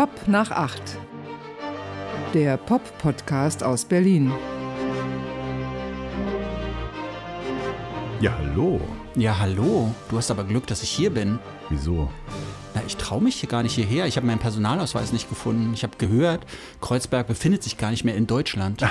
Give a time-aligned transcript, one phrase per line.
[0.00, 0.96] Pop nach acht.
[2.32, 4.32] Der Pop-Podcast aus Berlin.
[8.18, 8.80] Ja, hallo.
[9.14, 9.94] Ja, hallo.
[10.08, 11.38] Du hast aber Glück, dass ich hier bin.
[11.68, 12.10] Wieso?
[12.74, 14.06] Na, ich traue mich hier gar nicht hierher.
[14.06, 15.74] Ich habe meinen Personalausweis nicht gefunden.
[15.74, 16.46] Ich habe gehört,
[16.80, 18.82] Kreuzberg befindet sich gar nicht mehr in Deutschland.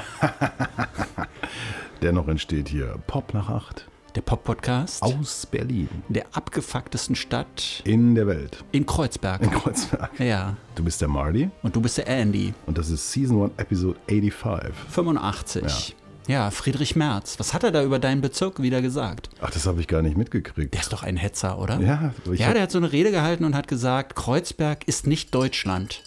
[2.04, 5.88] Dennoch entsteht hier Pop nach acht Der Pop-Podcast aus Berlin.
[6.09, 8.64] der abgefucktesten Stadt In der Welt.
[8.71, 9.41] in Kreuzberg.
[9.41, 10.09] In Kreuzberg.
[10.20, 10.58] Ja.
[10.76, 12.53] Du bist der Marty Und du bist der Andy.
[12.66, 14.73] und das ist Season 1, Episode 85.
[14.90, 15.95] 85.
[16.27, 16.52] Ja.
[16.52, 17.40] Friedrich Merz.
[17.40, 19.30] Was hat er da über deinen Bezirk wieder gesagt?
[19.41, 20.73] Ach, das habe ich gar nicht mitgekriegt.
[20.73, 21.80] Der ist doch ein Hetzer, oder?
[21.80, 26.02] Ja, Ja, der hat so eine Rede gehalten und hat gesagt, Kreuzberg ist nicht Deutschland.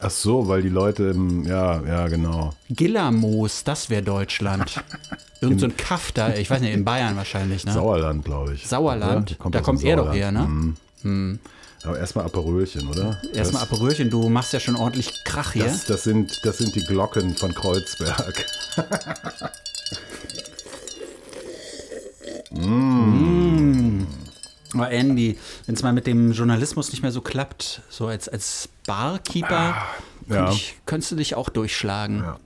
[0.00, 2.52] ach so, weil die Leute, im, ja, ja, genau.
[2.68, 4.82] Gillermoos, das wäre Deutschland.
[5.40, 7.72] Irgend so ein Kaff da, ich weiß nicht, in Bayern wahrscheinlich, ne?
[7.72, 8.66] Sauerland, glaube ich.
[8.66, 9.36] Sauerland?
[9.40, 9.50] Oder?
[9.50, 10.74] Da aus kommt er doch her, ne?
[11.02, 11.38] Mhm.
[11.84, 13.20] Aber erstmal Aperölchen, oder?
[13.32, 15.64] Erstmal Aperölchen, du machst ja schon ordentlich Krach hier.
[15.64, 18.44] das, das, sind, das sind die Glocken von Kreuzberg.
[24.74, 28.68] Oh, Andy, wenn es mal mit dem Journalismus nicht mehr so klappt, so als, als
[28.86, 29.76] Barkeeper,
[30.28, 30.44] ja.
[30.44, 32.18] könnt ich, könntest du dich auch durchschlagen.
[32.18, 32.38] Ja.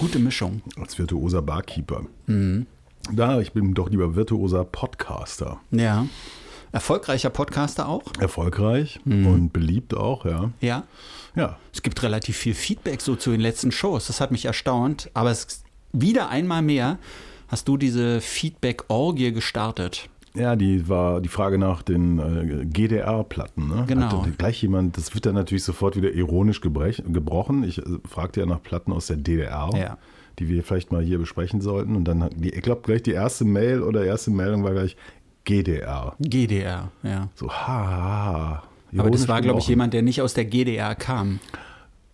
[0.00, 0.62] Gute Mischung.
[0.80, 2.04] Als virtuoser Barkeeper.
[2.26, 2.66] Mhm.
[3.12, 5.60] Da, ich bin doch lieber virtuoser Podcaster.
[5.70, 6.06] Ja.
[6.72, 8.02] Erfolgreicher Podcaster auch?
[8.18, 9.26] Erfolgreich Mhm.
[9.26, 10.50] und beliebt auch, ja.
[10.60, 10.84] Ja.
[11.36, 14.06] Ja, Es gibt relativ viel Feedback so zu den letzten Shows.
[14.06, 15.10] Das hat mich erstaunt.
[15.14, 16.98] Aber es wieder einmal mehr
[17.48, 20.08] hast du diese Feedback-Orgie gestartet.
[20.34, 23.68] Ja, die war die Frage nach den äh, GDR-Platten.
[23.68, 23.84] Ne?
[23.86, 24.24] Genau.
[24.24, 27.64] Hat gleich jemand, das wird dann natürlich sofort wieder ironisch gebrech, gebrochen.
[27.64, 29.98] Ich äh, fragte ja nach Platten aus der DDR, Ja.
[30.38, 31.96] die wir vielleicht mal hier besprechen sollten.
[31.96, 34.96] Und dann, die, ich glaube, gleich die erste Mail oder erste Meldung war gleich
[35.44, 36.14] GDR.
[36.20, 37.28] GDR, ja.
[37.34, 38.62] So, ha, ha, ha.
[38.98, 41.38] Aber das war, glaube ich, jemand, der nicht aus der GDR kam.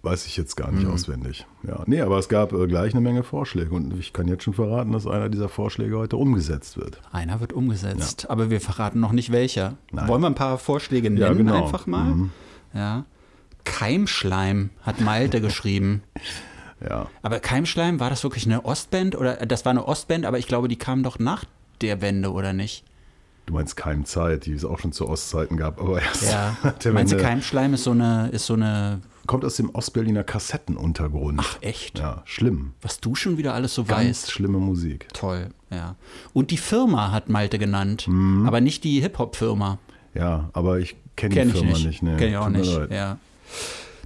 [0.06, 0.78] Weiß ich jetzt gar Mhm.
[0.78, 1.46] nicht auswendig.
[1.66, 4.54] Ja, nee, aber es gab äh, gleich eine Menge Vorschläge und ich kann jetzt schon
[4.54, 7.00] verraten, dass einer dieser Vorschläge heute umgesetzt wird.
[7.10, 9.74] Einer wird umgesetzt, aber wir verraten noch nicht welcher.
[9.90, 10.06] Nein.
[10.06, 11.64] Wollen wir ein paar Vorschläge nennen Ja, genau.
[11.64, 12.14] einfach mal?
[12.72, 13.04] Ja.
[13.64, 16.02] Keimschleim hat Malte geschrieben.
[16.80, 19.16] Ja, Aber Keimschleim, war das wirklich eine Ostband?
[19.16, 21.44] Oder äh, das war eine Ostband, aber ich glaube, die kam doch nach
[21.80, 22.84] der Wende, oder nicht?
[23.46, 26.56] du meinst Keimzeit, die es auch schon zu Ostzeiten gab, aber erst Ja.
[26.92, 29.00] Meinst du, Keimschleim ist so eine, ist so eine.
[29.26, 31.40] Kommt aus dem Ostberliner Kassettenuntergrund.
[31.42, 31.98] Ach, echt?
[31.98, 32.72] Ja, schlimm.
[32.82, 34.30] Was du schon wieder alles so Ganz weißt.
[34.32, 35.08] schlimme Musik.
[35.12, 35.96] Toll, ja.
[36.32, 38.46] Und die Firma hat Malte genannt, Mhm.
[38.46, 39.78] aber nicht die Hip-Hop-Firma.
[40.14, 41.86] Ja, aber ich kenne die Kenne ich Firma nicht.
[41.86, 42.02] nicht.
[42.02, 42.16] nee.
[42.16, 42.90] Kenn ich auch Tut nicht.
[42.90, 43.18] Ja.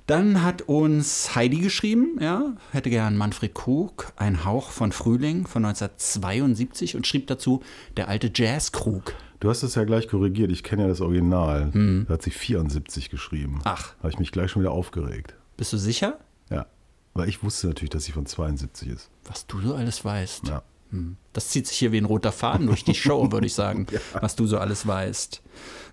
[0.06, 5.64] Dann hat uns Heidi geschrieben, ja, hätte gern Manfred Krug, ein Hauch von Frühling von
[5.64, 7.62] 1972 und schrieb dazu
[7.96, 9.14] der alte Jazzkrug.
[9.40, 10.50] Du hast es ja gleich korrigiert.
[10.52, 11.70] Ich kenne ja das Original.
[12.06, 13.54] Da hat sie 74 geschrieben.
[13.54, 13.60] Mhm.
[13.64, 13.94] Ach.
[13.94, 15.34] Da habe ich mich gleich schon wieder aufgeregt.
[15.56, 16.18] Bist du sicher,
[16.50, 16.66] Ja.
[17.14, 19.10] Weil ich wusste natürlich, dass sie von 72 ist.
[19.24, 20.46] was du so alles weißt?
[20.48, 20.62] Ja.
[20.90, 21.16] Hm.
[21.32, 23.86] Das zieht sich hier wie ein roter Faden durch die Show, würde ich sagen,
[24.20, 25.42] was du so alles weißt.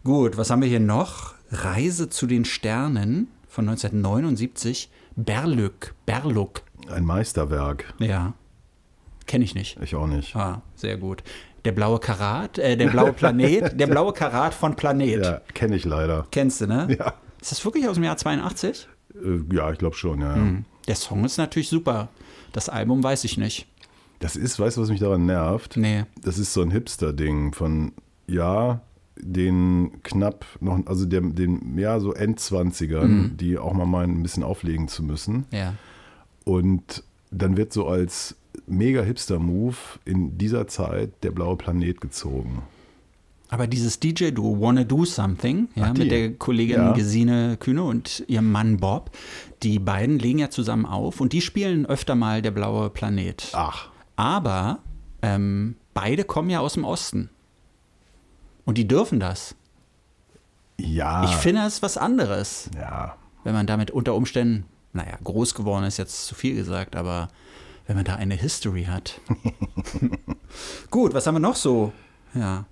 [0.04, 1.34] Gut, was haben wir hier noch?
[1.52, 4.90] Reise zu den Sternen von 1979.
[5.16, 6.62] Berlück, Berluck.
[6.90, 7.94] Ein Meisterwerk.
[8.00, 8.34] Ja,
[9.26, 9.78] kenne ich nicht.
[9.82, 10.36] Ich auch nicht.
[10.36, 11.24] Ah, sehr gut.
[11.68, 15.26] Der blaue Karat, äh, der blaue Planet, der blaue Karat von Planet.
[15.26, 16.26] Ja, kenne ich leider.
[16.32, 16.88] Kennst du, ne?
[16.98, 17.14] Ja.
[17.42, 18.88] Ist das wirklich aus dem Jahr 82?
[19.14, 20.34] Äh, ja, ich glaube schon, ja.
[20.34, 20.64] Hm.
[20.88, 22.08] Der Song ist natürlich super.
[22.54, 23.68] Das Album weiß ich nicht.
[24.20, 25.76] Das ist, weißt du, was mich daran nervt?
[25.76, 26.06] Nee.
[26.24, 27.92] Das ist so ein Hipster-Ding von,
[28.28, 28.80] ja,
[29.18, 33.38] den knapp noch, also dem, den, ja, so Endzwanzigern, Mhm.
[33.38, 35.48] die auch mal meinen, ein bisschen auflegen zu müssen.
[35.52, 35.74] Ja.
[36.46, 42.64] Und dann wird so als mega Hipster-Move in dieser Zeit der blaue Planet gezogen.
[43.50, 46.92] Aber dieses DJ-Duo Wanna Do Something, ja, mit der Kollegin Ja.
[46.92, 49.12] Gesine Kühne und ihrem Mann Bob,
[49.64, 53.50] die beiden legen ja zusammen auf und die spielen öfter mal der blaue Planet.
[53.54, 54.80] Ach, Aber
[55.22, 57.30] ähm, beide kommen ja aus dem Osten.
[58.66, 59.56] Und die dürfen das.
[60.78, 61.24] ja.
[61.24, 62.70] Ich finde, das ist was anderes.
[62.78, 63.16] ja.
[63.46, 67.30] wenn man damit unter Umständen, naja, groß geworden ist jetzt zu viel gesagt, aber
[67.88, 69.20] wenn man da eine History hat.
[70.92, 71.94] Gut, was haben wir noch so?
[72.34, 72.66] Ja.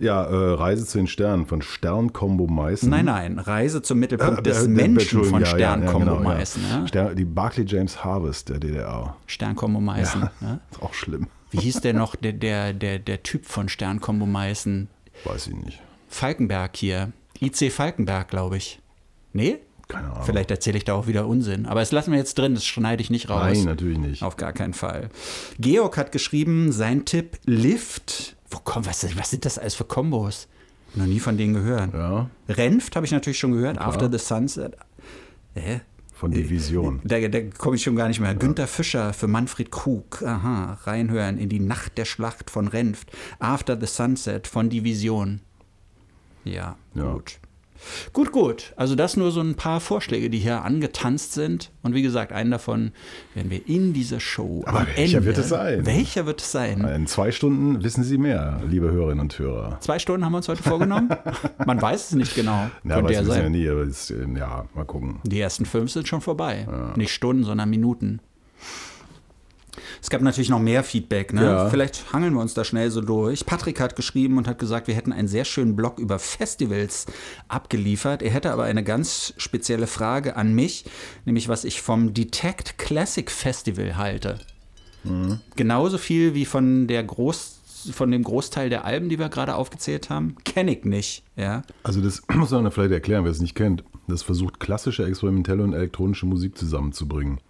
[0.00, 2.90] Ja, äh, Reise zu den Sternen von Sternkombo Meißen.
[2.90, 6.30] Nein, nein, Reise zum Mittelpunkt Äh, des äh, Menschen Entschuldigung, von ja, Sternkombo ja, genau,
[6.30, 6.36] ja.
[6.36, 6.62] Meißen.
[6.68, 6.86] Ja.
[6.88, 9.16] Stern, die Barclay James Harvest der DDR.
[9.26, 10.28] Sternkombo Meißen.
[10.40, 10.60] Ja.
[10.72, 11.28] Ist auch schlimm.
[11.52, 14.88] Wie hieß der noch, der, der, der, der Typ von Sternkombo Meißen?
[15.24, 15.80] Weiß ich nicht.
[16.08, 17.12] Falkenberg hier.
[17.40, 18.80] IC Falkenberg, glaube ich.
[19.32, 19.58] Nee?
[19.88, 20.24] Keine Ahnung.
[20.24, 21.66] Vielleicht erzähle ich da auch wieder Unsinn.
[21.66, 23.56] Aber das lassen wir jetzt drin, das schneide ich nicht raus.
[23.56, 24.22] Nein, natürlich nicht.
[24.22, 25.08] Auf gar keinen Fall.
[25.58, 28.36] Georg hat geschrieben, sein Tipp Lift.
[28.50, 30.48] Wo kommt, was, was sind das alles für Kombos?
[30.94, 31.92] Noch nie von denen gehört.
[31.92, 32.30] Ja.
[32.48, 33.78] Renft habe ich natürlich schon gehört.
[33.78, 34.76] After the Sunset.
[35.54, 35.80] Hä?
[36.12, 37.00] Von Division.
[37.02, 38.34] Da, da komme ich schon gar nicht mehr.
[38.36, 40.22] Günter Fischer für Manfred Krug.
[40.22, 43.10] Aha, reinhören in die Nacht der Schlacht von Renft.
[43.40, 45.40] After the Sunset von Division.
[46.44, 47.12] Ja, Ja.
[47.12, 47.38] gut.
[48.12, 48.72] Gut, gut.
[48.76, 51.70] Also das nur so ein paar Vorschläge, die hier angetanzt sind.
[51.82, 52.92] Und wie gesagt, einen davon
[53.34, 54.62] werden wir in dieser Show.
[54.66, 55.86] Aber am welcher Ende, wird es sein?
[55.86, 56.80] Welcher wird es sein?
[56.84, 59.78] In zwei Stunden wissen Sie mehr, liebe Hörerinnen und Hörer.
[59.80, 61.10] Zwei Stunden haben wir uns heute vorgenommen.
[61.66, 62.70] Man weiß es nicht genau.
[62.84, 63.52] Ja, Könnte ja wissen ja sein.
[63.52, 65.20] nie, aber es, äh, ja, mal gucken.
[65.24, 66.66] Die ersten fünf sind schon vorbei.
[66.96, 68.20] Nicht Stunden, sondern Minuten.
[70.04, 71.32] Es gab natürlich noch mehr Feedback.
[71.32, 71.42] Ne?
[71.42, 71.70] Ja.
[71.70, 73.46] Vielleicht hangeln wir uns da schnell so durch.
[73.46, 77.06] Patrick hat geschrieben und hat gesagt, wir hätten einen sehr schönen Blog über Festivals
[77.48, 78.20] abgeliefert.
[78.20, 80.84] Er hätte aber eine ganz spezielle Frage an mich,
[81.24, 84.40] nämlich was ich vom Detect Classic Festival halte.
[85.56, 87.60] Genauso viel wie von der Groß
[87.92, 91.22] von dem Großteil der Alben, die wir gerade aufgezählt haben, kenne ich nicht.
[91.36, 91.62] Ja.
[91.82, 93.84] Also das muss man vielleicht erklären, wer es nicht kennt.
[94.06, 97.40] Das versucht klassische, experimentelle und elektronische Musik zusammenzubringen.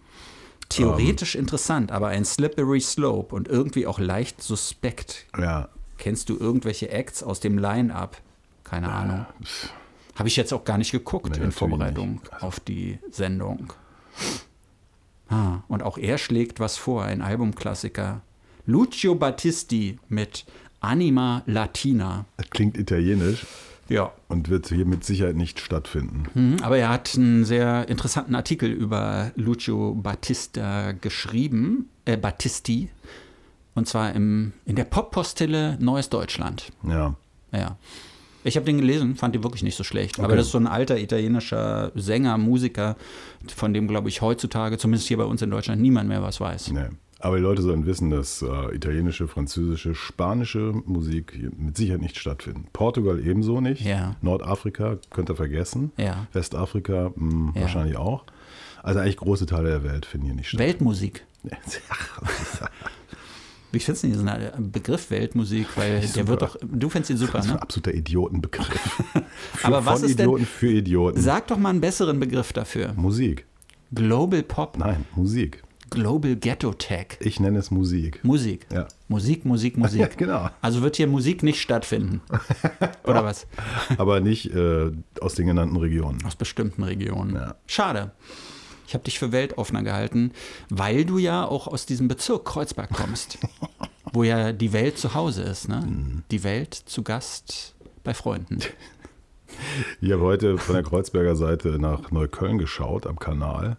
[0.69, 5.25] Theoretisch interessant, aber ein slippery slope und irgendwie auch leicht suspekt.
[5.39, 8.17] Ja, Kennst du irgendwelche Acts aus dem Line-Up?
[8.65, 9.25] Keine Ahnung.
[10.15, 12.43] Habe ich jetzt auch gar nicht geguckt Nee, in Vorbereitung nicht.
[12.43, 13.71] auf die Sendung.
[15.29, 18.21] Ah, und auch er schlägt was vor, ein Albumklassiker.
[18.65, 20.45] Lucio Battisti mit
[20.81, 22.25] Anima Latina.
[22.37, 23.45] das klingt italienisch
[23.87, 26.25] Ja, und wird hier mit Sicherheit nicht stattfinden.
[26.33, 32.89] Mhm, Aber er hat einen sehr interessanten Artikel über Lucio Battista geschrieben, äh, Battisti,
[33.75, 36.71] und zwar im, in der Pop-Postille Neues Deutschland.
[36.83, 37.15] Ja.
[37.51, 37.77] Ja.
[38.43, 40.17] Ich habe den gelesen, fand den wirklich nicht so schlecht.
[40.19, 40.37] Aber Okay.
[40.37, 42.95] das ist so ein alter italienischer Sänger, Musiker,
[43.55, 46.71] von dem, glaube ich, heutzutage, zumindest hier bei uns in Deutschland, niemand mehr was weiß.
[46.71, 46.85] Nee.
[47.25, 52.67] Aber die Leute sollen wissen, dass äh, italienische, französische, spanische Musik mit Sicherheit nicht stattfinden.
[52.71, 53.81] Portugal ebenso nicht.
[53.81, 54.15] Ja.
[54.21, 55.91] Nordafrika könnt ihr vergessen.
[55.97, 56.27] Ja.
[56.33, 57.61] Westafrika mh, Ja.
[57.61, 58.25] wahrscheinlich auch.
[58.83, 60.59] Also eigentlich große Teile der Welt finden hier nicht statt.
[60.59, 61.25] Weltmusik.
[63.71, 65.67] Wie findest du diesen äh, Begriff Weltmusik?
[65.75, 66.27] Weil der Super.
[66.27, 67.61] wird doch, du findest ihn super, Das ist ein ne?
[67.63, 68.67] absoluter Idiotenbegriff.
[69.55, 71.19] Für, Aber was von ist denn- Idioten für Idioten.
[71.19, 72.93] Sag doch mal einen besseren Begriff dafür.
[72.95, 73.45] Musik.
[73.93, 75.63] Global Pop, Nein, Musik.
[75.89, 77.17] Global Ghetto Tech.
[77.19, 78.23] Ich nenne es Musik.
[78.23, 78.67] Musik.
[78.71, 78.87] Ja.
[79.07, 79.99] Musik, Musik, Musik.
[79.99, 80.49] Ja, genau.
[80.61, 82.21] Also wird hier Musik nicht stattfinden.
[83.03, 83.47] Oder was?
[83.97, 84.91] Aber nicht äh,
[85.21, 86.23] aus den genannten Regionen.
[86.25, 87.35] Aus bestimmten Regionen.
[87.35, 87.55] Ja.
[87.67, 88.11] Schade.
[88.87, 90.31] Ich habe dich für weltoffener gehalten,
[90.69, 93.39] weil du ja auch aus diesem Bezirk Kreuzberg kommst,
[94.13, 95.67] wo ja die Welt zu Hause ist.
[95.67, 95.81] Ne?
[95.85, 96.23] Mhm.
[96.31, 98.59] Die Welt zu Gast bei Freunden.
[100.01, 103.77] Ich habe heute von der Kreuzberger Seite nach Neukölln geschaut am Kanal,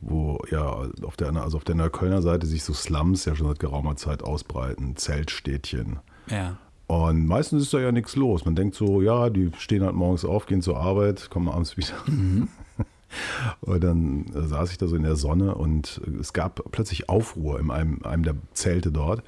[0.00, 3.58] wo ja auf der, also auf der Neuköllner Seite sich so Slums ja schon seit
[3.58, 5.98] geraumer Zeit ausbreiten, Zeltstädtchen.
[6.30, 6.56] Ja.
[6.86, 8.44] Und meistens ist da ja nichts los.
[8.44, 11.94] Man denkt so, ja, die stehen halt morgens auf, gehen zur Arbeit, kommen abends wieder.
[13.60, 17.60] Und dann äh, saß ich da so in der Sonne und es gab plötzlich Aufruhr
[17.60, 19.22] in einem, einem der Zelte dort.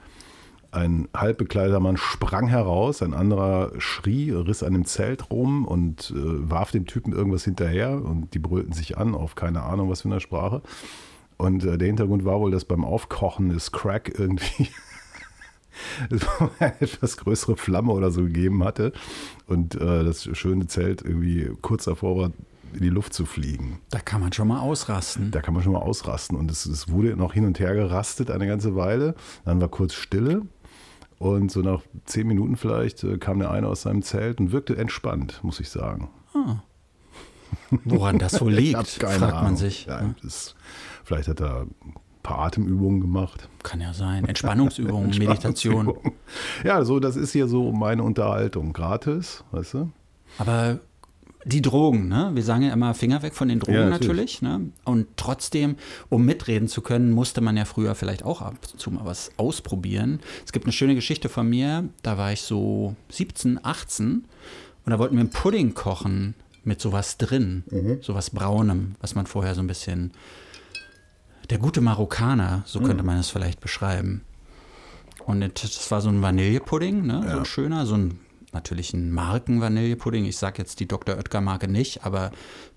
[0.70, 6.50] Ein halbbekleideter Mann sprang heraus, ein anderer schrie, riss an dem Zelt rum und äh,
[6.50, 10.08] warf dem Typen irgendwas hinterher und die brüllten sich an auf keine Ahnung was für
[10.08, 10.62] eine Sprache.
[11.38, 14.68] Und äh, der Hintergrund war wohl, dass beim Aufkochen des Crack irgendwie
[16.58, 18.92] eine etwas größere Flamme oder so gegeben hatte
[19.46, 22.32] und äh, das schöne Zelt irgendwie kurz davor war,
[22.74, 23.80] in die Luft zu fliegen.
[23.90, 25.30] Da kann man schon mal ausrasten.
[25.30, 26.36] Da kann man schon mal ausrasten.
[26.36, 29.14] Und es, es wurde noch hin und her gerastet eine ganze Weile.
[29.44, 30.42] Dann war kurz Stille.
[31.18, 34.76] Und so nach zehn Minuten vielleicht äh, kam der eine aus seinem Zelt und wirkte
[34.76, 36.10] entspannt, muss ich sagen.
[37.84, 39.56] Woran das wohl liegt, fragt man Ahnung.
[39.56, 39.86] sich.
[39.86, 40.14] Ja, ne?
[40.22, 40.54] das,
[41.04, 43.48] vielleicht hat er ein paar Atemübungen gemacht.
[43.62, 44.26] Kann ja sein.
[44.26, 45.88] Entspannungsübungen, Meditation.
[45.88, 46.18] Entspannungsübungen.
[46.64, 48.72] Ja, so, das ist hier so meine Unterhaltung.
[48.72, 49.90] Gratis, weißt du?
[50.38, 50.78] Aber
[51.48, 52.30] die Drogen, ne?
[52.34, 54.42] Wir sagen ja immer Finger weg von den Drogen Ja, natürlich.
[54.42, 54.42] natürlich.
[54.42, 54.70] Ne?
[54.84, 55.76] Und trotzdem,
[56.10, 59.30] um mitreden zu können, musste man ja früher vielleicht auch ab und zu mal was
[59.38, 60.20] ausprobieren.
[60.44, 64.24] Es gibt eine schöne Geschichte von mir, da war ich so 17, 18
[64.84, 67.64] und da wollten wir einen Pudding kochen mit sowas drin,
[68.02, 70.12] sowas Braunem, was man vorher so ein bisschen.
[71.48, 74.20] Der gute Marokkaner, so könnte man es vielleicht beschreiben.
[75.24, 77.22] Und das war so ein Vanillepudding, ne?
[77.30, 78.18] so ein schöner, so ein
[78.52, 80.24] natürlich ein Marken-Vanillepudding.
[80.24, 81.16] Ich sage jetzt die Dr.
[81.16, 82.30] Oetker-Marke nicht, aber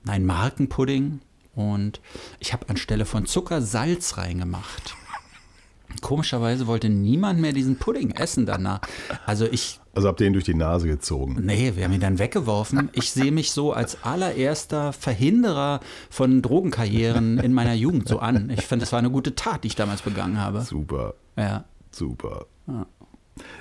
[0.07, 1.21] ein Markenpudding.
[1.55, 1.99] Und
[2.39, 4.95] ich habe anstelle von Zucker Salz reingemacht.
[5.99, 8.79] Komischerweise wollte niemand mehr diesen Pudding essen danach.
[9.25, 11.37] Also ich, Also habt ihr ihn durch die Nase gezogen.
[11.43, 12.89] nee, wir haben ihn dann weggeworfen.
[12.93, 18.49] Ich sehe mich so als allererster Verhinderer von Drogenkarrieren in meiner Jugend so an.
[18.51, 20.61] Ich finde, das war eine gute Tat, die ich damals begangen habe.
[20.61, 21.65] Super, Ja.
[21.91, 22.45] super.
[22.67, 22.85] Ja,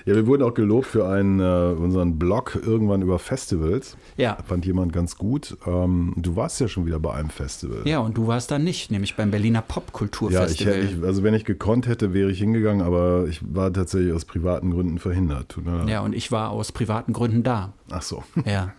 [0.04, 3.96] wir wurden auch gelobt für einen, äh, unseren Blog irgendwann über Festivals.
[4.16, 4.38] Ja.
[4.46, 5.56] Fand jemand ganz gut.
[5.66, 7.82] Ähm, du warst ja schon wieder bei einem Festival.
[7.84, 10.84] Ja, und du warst da nicht, nämlich beim Berliner Ja, ich, Popkulturfestival.
[10.84, 14.70] ich, also wenn ich gekonnt hätte, wäre ich hingegangen, aber ich war tatsächlich aus privaten
[14.70, 15.56] Gründen verhindert.
[15.64, 15.88] Leid.
[15.88, 17.72] ja, und ich war aus privaten Gründen da.
[17.90, 18.22] Ach so.
[18.44, 18.72] Ja.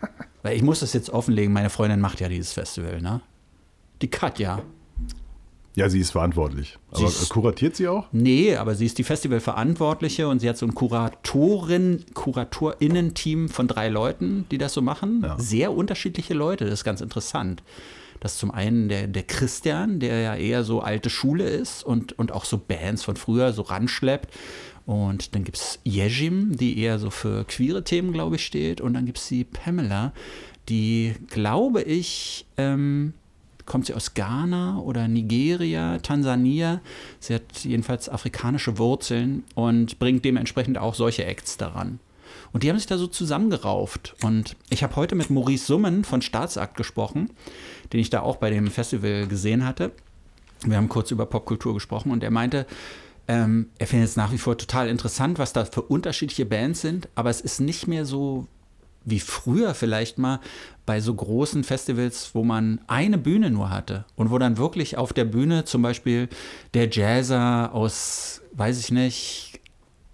[0.43, 3.21] Weil ich muss das jetzt offenlegen, meine Freundin macht ja dieses Festival, ne?
[4.01, 4.61] Die Katja.
[5.75, 6.77] Ja, sie ist verantwortlich.
[6.93, 8.07] Sie Aber ist- kuratiert sie auch?
[8.11, 13.87] Nee, aber sie ist die Festivalverantwortliche und sie hat so ein Kuratorin, KuratorInnen-Team von drei
[13.89, 15.21] Leuten, die das so machen.
[15.23, 15.37] Ja.
[15.39, 17.63] Sehr unterschiedliche Leute, das ist ganz interessant.
[18.19, 22.17] Das ist zum einen der, der Christian, der ja eher so alte Schule ist und,
[22.19, 24.29] und auch so Bands von früher so ranschleppt.
[24.85, 28.81] Und dann gibt es Yejim, die eher so für queere Themen, glaube ich, steht.
[28.81, 30.11] Und dann gibt es die Pamela,
[30.69, 33.13] die, glaube ich, ähm,
[33.71, 36.81] kommt sie aus Ghana oder Nigeria, Tansania.
[37.21, 41.99] Sie hat jedenfalls afrikanische Wurzeln und bringt dementsprechend auch solche Acts daran.
[42.51, 44.13] Und die haben sich da so zusammengerauft.
[44.23, 47.29] Und ich habe heute mit Maurice Summen von Staatsakt gesprochen,
[47.93, 49.93] den ich da auch bei dem Festival gesehen hatte.
[50.65, 52.67] Wir haben kurz über Popkultur gesprochen und er meinte,
[53.29, 57.07] ähm, er findet es nach wie vor total interessant, was da für unterschiedliche Bands sind,
[57.15, 58.47] aber es ist nicht mehr so
[59.03, 60.39] wie früher vielleicht mal
[60.85, 65.13] bei so großen Festivals, wo man eine Bühne nur hatte und wo dann wirklich auf
[65.13, 66.27] der Bühne zum Beispiel
[66.73, 69.50] der Jazzer aus, weiß ich nicht,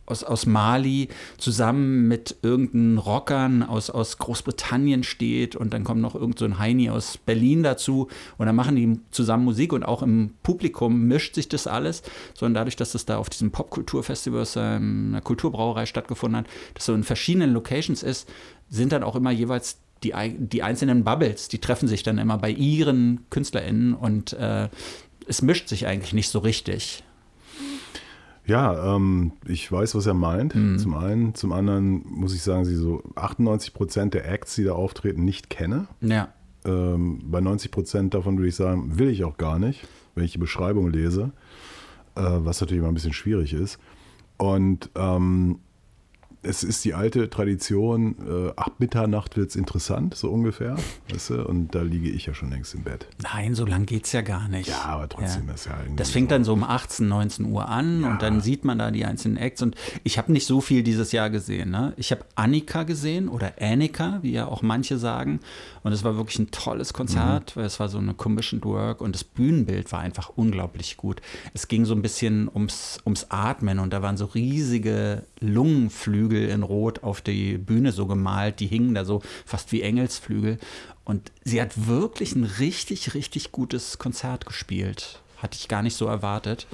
[0.07, 6.15] aus, aus Mali zusammen mit irgendeinen Rockern aus, aus Großbritannien steht und dann kommt noch
[6.15, 10.01] irgend so ein Heini aus Berlin dazu und dann machen die zusammen Musik und auch
[10.01, 12.01] im Publikum mischt sich das alles,
[12.33, 16.93] sondern dadurch, dass das da auf diesem Popkulturfestival ähm, einer Kulturbrauerei stattgefunden hat, das so
[16.93, 18.29] in verschiedenen Locations ist,
[18.69, 22.51] sind dann auch immer jeweils die, die einzelnen Bubbles, die treffen sich dann immer bei
[22.51, 24.69] ihren KünstlerInnen und äh,
[25.27, 27.03] es mischt sich eigentlich nicht so richtig.
[28.47, 30.53] Ja, ähm, ich weiß, was er meint.
[30.79, 31.35] Zum einen.
[31.35, 35.49] Zum anderen muss ich sagen, sie so 98 Prozent der Acts, die da auftreten, nicht
[35.49, 35.87] kenne.
[36.01, 36.29] Ja.
[36.65, 39.85] Ähm, bei 90 Prozent davon würde ich sagen, will ich auch gar nicht,
[40.15, 41.31] wenn ich die Beschreibung lese,
[42.15, 43.79] äh, was natürlich immer ein bisschen schwierig ist.
[44.37, 45.59] Und ähm,
[46.43, 50.75] es ist die alte Tradition, äh, ab Mitternacht wird es interessant, so ungefähr.
[51.11, 51.45] Weißt du?
[51.45, 53.07] Und da liege ich ja schon längst im Bett.
[53.23, 54.69] Nein, so lang geht's ja gar nicht.
[54.69, 55.95] Ja, aber trotzdem ist ja irgendwie.
[55.97, 58.11] Das fängt dann so um 18, 19 Uhr an Ja.
[58.11, 59.61] und dann sieht man da die einzelnen Acts.
[59.61, 61.71] Und ich habe nicht so viel dieses Jahr gesehen.
[61.71, 61.93] Ne?
[61.97, 65.39] Ich habe Annika gesehen oder Annika, wie ja auch manche sagen.
[65.87, 67.59] Und es war wirklich ein tolles Konzert, Mhm.
[67.61, 71.21] weil es war so eine Commissioned Work und das Bühnenbild war einfach unglaublich gut.
[71.53, 76.63] Es ging so ein bisschen ums, ums Atmen und da waren so riesige Lungenflügel in
[76.63, 78.59] Rot auf die Bühne so gemalt.
[78.59, 80.59] Die hingen da so fast wie Engelsflügel.
[81.05, 85.21] Und sie hat wirklich ein richtig, richtig gutes Konzert gespielt.
[85.37, 86.67] Hatte ich gar nicht so erwartet.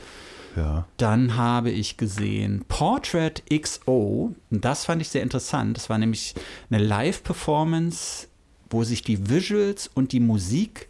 [0.55, 0.87] Ja.
[0.97, 4.33] Dann habe ich gesehen Portrait XO.
[4.49, 5.77] Und das fand ich sehr interessant.
[5.77, 6.33] Das war nämlich
[6.71, 8.27] eine Live-Performance,
[8.73, 10.89] wo sich die Visuals und die Musik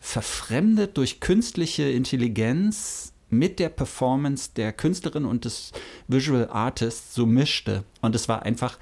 [0.00, 5.72] verfremdet durch künstliche Intelligenz mit der Performance der Künstlerin und des
[6.08, 7.84] Visual Artists so mischte.
[8.00, 8.78] Und es war einfach,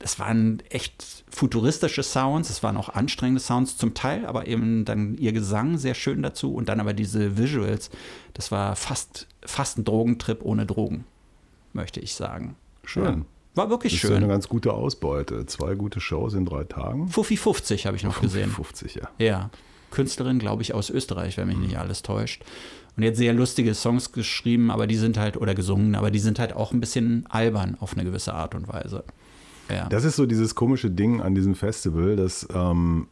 [0.00, 5.16] es waren echt futuristische Sounds, es waren auch anstrengende Sounds zum Teil, aber eben dann
[5.16, 7.90] ihr Gesang sehr schön dazu und dann aber diese Visuals,
[8.34, 11.04] das war fast, fast ein Drogentrip ohne Drogen,
[11.72, 12.56] möchte ich sagen.
[12.84, 13.04] Schön.
[13.04, 13.37] Ja.
[13.58, 14.30] War wirklich Das ist ja eine schön.
[14.30, 15.44] ganz gute Ausbeute.
[15.46, 17.08] Zwei gute Shows in drei Tagen.
[17.08, 18.50] Fuffi 50 habe ich noch gesehen.
[18.50, 19.08] 50, ja.
[19.18, 19.50] Ja.
[19.90, 22.42] Künstlerin, glaube ich, aus Österreich, wenn mich nicht alles täuscht.
[22.96, 26.38] Und jetzt sehr lustige Songs geschrieben, aber die sind halt, oder gesungen, aber die sind
[26.38, 29.04] halt auch ein bisschen albern auf eine gewisse Art und Weise.
[29.70, 29.88] Ja.
[29.88, 33.08] Das ist so dieses komische Ding an diesem Festival, dass ähm,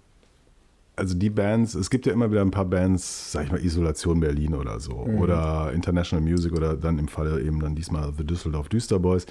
[0.96, 4.18] also die Bands, es gibt ja immer wieder ein paar Bands, sag ich mal, Isolation
[4.20, 8.68] Berlin oder so, oder International Music oder dann im Falle eben dann diesmal The Düsseldorf
[8.68, 9.26] Düsterboys,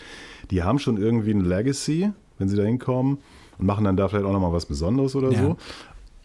[0.51, 3.17] die haben schon irgendwie ein Legacy, wenn sie da hinkommen
[3.57, 5.41] und machen dann da vielleicht auch nochmal was Besonderes oder Ja.
[5.41, 5.57] so.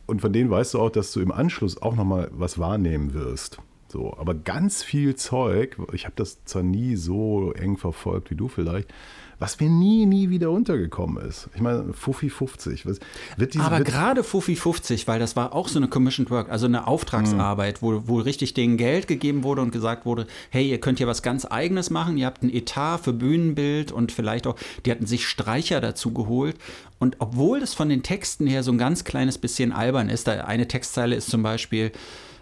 [0.06, 3.59] Und von denen weißt du auch, dass du im Anschluss auch nochmal was wahrnehmen wirst.
[3.88, 8.49] So, aber ganz viel Zeug, ich habe das zwar nie so eng verfolgt wie du
[8.49, 8.92] vielleicht,
[9.40, 11.49] was mir nie, nie wieder untergekommen ist.
[11.54, 12.85] Ich meine, Fuffi 50.
[12.85, 13.00] Was,
[13.38, 16.66] wird diese, Aber gerade Fuffi 50, weil das war auch so eine Commissioned Work, also
[16.66, 20.99] eine Auftragsarbeit, wo, wo richtig denen Geld gegeben wurde und gesagt wurde, hey, ihr könnt
[20.99, 24.90] hier was ganz eigenes machen, ihr habt ein Etat für Bühnenbild und vielleicht auch, die
[24.90, 26.56] hatten sich Streicher dazu geholt.
[26.99, 30.32] Und obwohl das von den Texten her so ein ganz kleines bisschen albern ist, da
[30.42, 31.92] eine Textzeile ist zum Beispiel,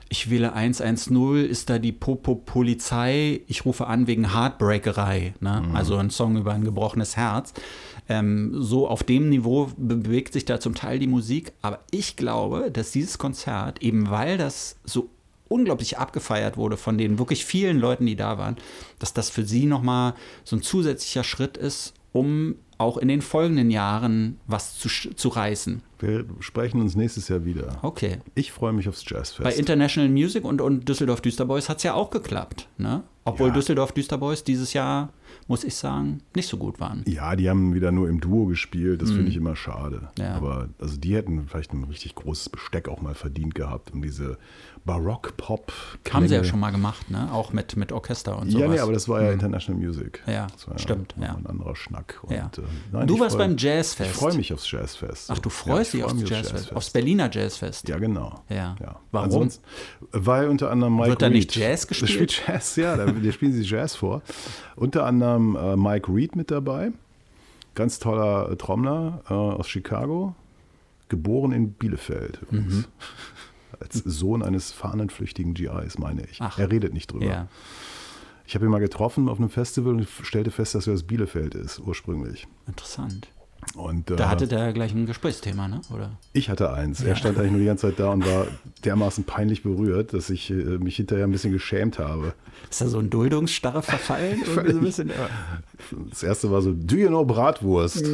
[0.08, 5.62] ich wähle 110, ist da die Popo-Polizei, ich rufe an wegen Heartbreakerei, ne?
[5.74, 7.52] also ein Song über ein gebrochenes Herz.
[8.08, 12.70] Ähm, so auf dem Niveau bewegt sich da zum Teil die Musik, aber ich glaube,
[12.70, 15.10] dass dieses Konzert, eben weil das so
[15.48, 18.56] unglaublich abgefeiert wurde von den wirklich vielen Leuten, die da waren,
[18.98, 23.70] dass das für sie nochmal so ein zusätzlicher Schritt ist, um auch in den folgenden
[23.70, 25.82] Jahren was zu, zu reißen.
[25.98, 27.78] Wir sprechen uns nächstes Jahr wieder.
[27.82, 28.18] Okay.
[28.34, 29.42] Ich freue mich aufs Jazzfest.
[29.42, 32.68] Bei International Music und, und Düsseldorf Düsterboys hat es ja auch geklappt.
[32.78, 33.02] Ne?
[33.24, 33.54] Obwohl Ja.
[33.54, 35.10] Düsseldorf Düsterboys dieses Jahr,
[35.46, 37.02] muss ich sagen, nicht so gut waren.
[37.06, 39.00] Ja, die haben wieder nur im Duo gespielt.
[39.02, 40.08] Das finde ich immer schade.
[40.18, 40.24] Mhm.
[40.24, 40.34] Ja.
[40.34, 44.38] Aber also die hätten vielleicht ein richtig großes Besteck auch mal verdient gehabt, um diese
[44.84, 45.72] Barock-Pop.
[46.12, 47.30] Haben sie ja schon mal gemacht, ne?
[47.32, 48.62] Auch mit, mit Orchester und sowas.
[48.62, 50.22] Ja, nee, aber das war ja International Music.
[50.26, 51.34] Ja, das war stimmt, ja.
[51.34, 52.18] Ein anderer Schnack.
[52.22, 52.46] Und, Ja.
[52.56, 52.60] äh,
[52.92, 54.10] nein, Du warst freu- beim Jazzfest.
[54.10, 55.30] Ich freue mich aufs Jazzfest.
[55.30, 57.88] Ach, du Ja, freust ich dich aufs mich Jazzfest, aufs Berliner Jazzfest.
[57.88, 58.42] Ja, genau.
[58.48, 58.76] Ja.
[58.80, 58.96] ja.
[59.12, 59.24] Warum?
[59.26, 59.64] Ansonsten,
[60.12, 62.10] weil unter anderem Mike Wird da nicht Jazz gespielt?
[62.32, 64.22] spielt Jazz, ja, da, da spielen sie Jazz vor.
[64.76, 66.92] Unter anderem äh, Mike Reed mit dabei.
[67.74, 70.34] Ganz toller äh, Trommler äh, aus Chicago.
[71.08, 72.74] Geboren in Bielefeld übrigens.
[72.74, 72.84] Mhm.
[73.80, 76.40] Als Sohn eines fahnenflüchtigen GIs, meine ich.
[76.40, 76.58] Ach.
[76.58, 77.26] Er redet nicht drüber.
[77.26, 77.48] Ja.
[78.46, 81.54] Ich habe ihn mal getroffen auf einem Festival und stellte fest, dass er aus Bielefeld
[81.54, 82.48] ist, ursprünglich.
[82.66, 83.28] Interessant.
[83.74, 85.80] Und, äh, Da hatte der gleich ein Gesprächsthema, ne?
[85.94, 86.10] Oder?
[86.32, 87.02] ich hatte eins.
[87.02, 88.46] Er stand eigentlich nur die ganze Zeit da und war
[88.84, 92.34] dermaßen peinlich berührt, dass ich äh, mich hinterher ein bisschen geschämt habe.
[92.70, 94.40] Ist da so ein Duldungsstarre verfallen?
[94.46, 95.10] Irgendwie so ein bisschen.
[96.10, 98.04] Das erste war so, do you know Bratwurst?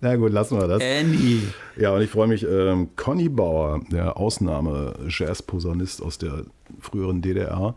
[0.00, 0.82] Na gut, lassen wir das.
[0.82, 1.42] Andy.
[1.76, 6.44] Ja, und ich freue mich, ähm, Conny Bauer, der Ausnahme-Jazz-Posaunist aus der
[6.80, 7.74] früheren DDR,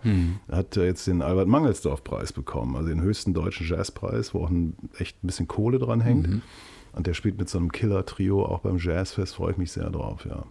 [0.52, 5.24] hat äh, jetzt den Albert-Mangelsdorff-Preis bekommen, also den höchsten deutschen Jazzpreis, wo auch ein, echt
[5.24, 6.42] ein bisschen Kohle dran hängt.
[6.94, 10.26] Und der spielt mit so einem Killer-Trio auch beim Jazzfest, freue ich mich sehr drauf,
[10.26, 10.44] ja.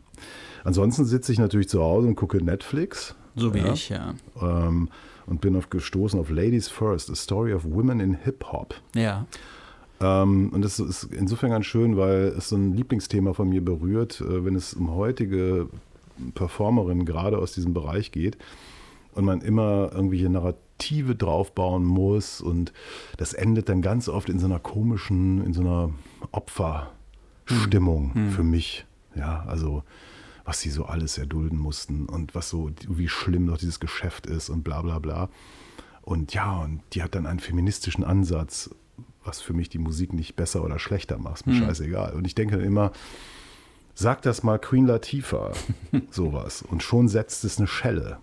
[0.65, 3.15] Ansonsten sitze ich natürlich zu Hause und gucke Netflix.
[3.37, 4.15] So wie ja, ich, ja.
[4.41, 4.89] Ähm,
[5.27, 8.75] und bin auf gestoßen auf Ladies First, A Story of Women in Hip-Hop.
[8.95, 9.27] Ja.
[10.01, 14.21] Ähm, und das ist insofern ganz schön, weil es so ein Lieblingsthema von mir berührt,
[14.21, 15.69] äh, wenn es um heutige
[16.35, 18.39] Performerinnen gerade aus diesem Bereich geht
[19.15, 22.73] und man immer irgendwelche Narrative draufbauen muss und
[23.17, 25.91] das endet dann ganz oft in so einer komischen, in so einer
[26.31, 28.87] Opferstimmung für mich.
[29.15, 29.83] Ja, also
[30.45, 34.49] was sie so alles erdulden mussten und was so, wie schlimm doch dieses Geschäft ist
[34.49, 35.29] und bla bla bla.
[36.01, 38.71] Und ja, und die hat dann einen feministischen Ansatz,
[39.25, 41.41] was für mich die Musik nicht besser oder schlechter macht.
[41.41, 42.15] Ist mir scheißegal.
[42.15, 42.93] Und ich denke dann immer,
[44.01, 45.53] sag das mal Queen Latifah,
[46.11, 46.63] sowas.
[46.63, 48.19] Und schon setzt es eine Schelle.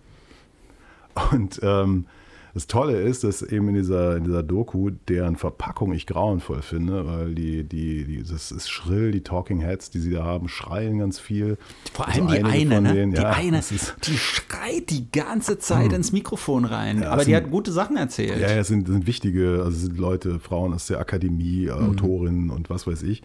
[1.32, 2.06] Und ähm,
[2.54, 7.06] das Tolle ist, dass eben in dieser, in dieser Doku, deren Verpackung ich grauenvoll finde,
[7.06, 11.00] weil die, die, die, das ist schrill, die Talking Heads, die sie da haben, schreien
[11.00, 11.58] ganz viel.
[11.94, 12.94] Vor Also allem die einige eine, ne?
[12.94, 13.62] denen, die ja, eine,
[14.08, 17.02] die schreit die ganze Zeit ins Mikrofon rein.
[17.02, 18.40] Ja, aber die sind- hat gute Sachen erzählt.
[18.40, 21.90] Ja, ja, es sind, sind wichtige, also es sind Leute, Frauen aus der Akademie, Mhm.
[21.90, 23.22] Autorinnen und was weiß ich.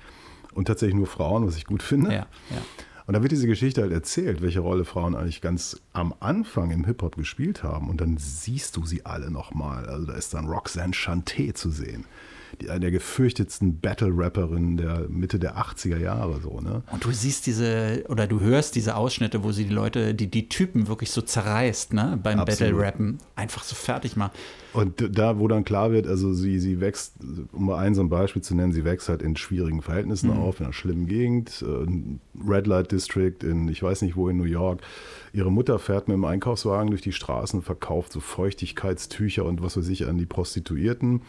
[0.52, 2.12] Und tatsächlich nur Frauen, was ich gut finde.
[2.12, 2.26] ja.
[2.50, 2.62] ja.
[3.10, 6.84] Und da wird diese Geschichte halt erzählt, welche Rolle Frauen eigentlich ganz am Anfang im
[6.84, 7.90] Hip-Hop gespielt haben.
[7.90, 9.86] Und dann siehst du sie alle nochmal.
[9.86, 12.04] Also da ist dann Roxanne Chanté zu sehen.
[12.60, 16.40] Die, eine der gefürchtetsten Battle-Rapperinnen der Mitte der 80er Jahre.
[16.42, 16.82] So, ne?
[16.90, 20.48] Und du siehst diese, oder du hörst diese Ausschnitte, wo sie die Leute, die, die
[20.48, 22.40] Typen wirklich so zerreißt, ne, beim.
[22.44, 23.18] Battle-Rappen.
[23.36, 24.32] Einfach so fertig macht.
[24.72, 27.14] Und da, wo dann klar wird, also sie, sie wächst,
[27.52, 30.60] um mal ein so ein Beispiel zu nennen, sie wächst halt in schwierigen Verhältnissen auf,
[30.60, 34.44] in einer schlimmen Gegend, äh, Red Light District in, ich weiß nicht wo, in New
[34.44, 34.80] York.
[35.32, 39.88] Ihre Mutter fährt mit dem Einkaufswagen durch die Straßen verkauft so Feuchtigkeitstücher und was weiß
[39.88, 41.22] ich an die Prostituierten,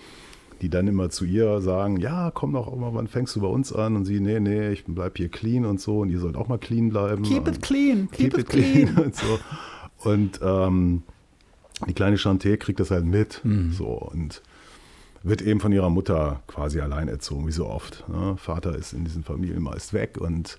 [0.61, 3.73] die dann immer zu ihr sagen, ja, komm doch, mal, wann fängst du bei uns
[3.73, 3.95] an?
[3.95, 6.59] Und sie, nee, nee, ich bleib hier clean und so und ihr sollt auch mal
[6.59, 7.23] clean bleiben.
[7.23, 8.95] Keep it clean, keep, it clean.
[8.97, 9.39] und so.
[10.03, 11.03] Und ähm,
[11.87, 13.41] die kleine Chanté kriegt das halt mit.
[13.71, 14.41] So und
[15.23, 18.07] wird eben von ihrer Mutter quasi allein erzogen, wie so oft.
[18.09, 18.35] Ne?
[18.37, 20.57] Vater ist in diesen Familien meist weg und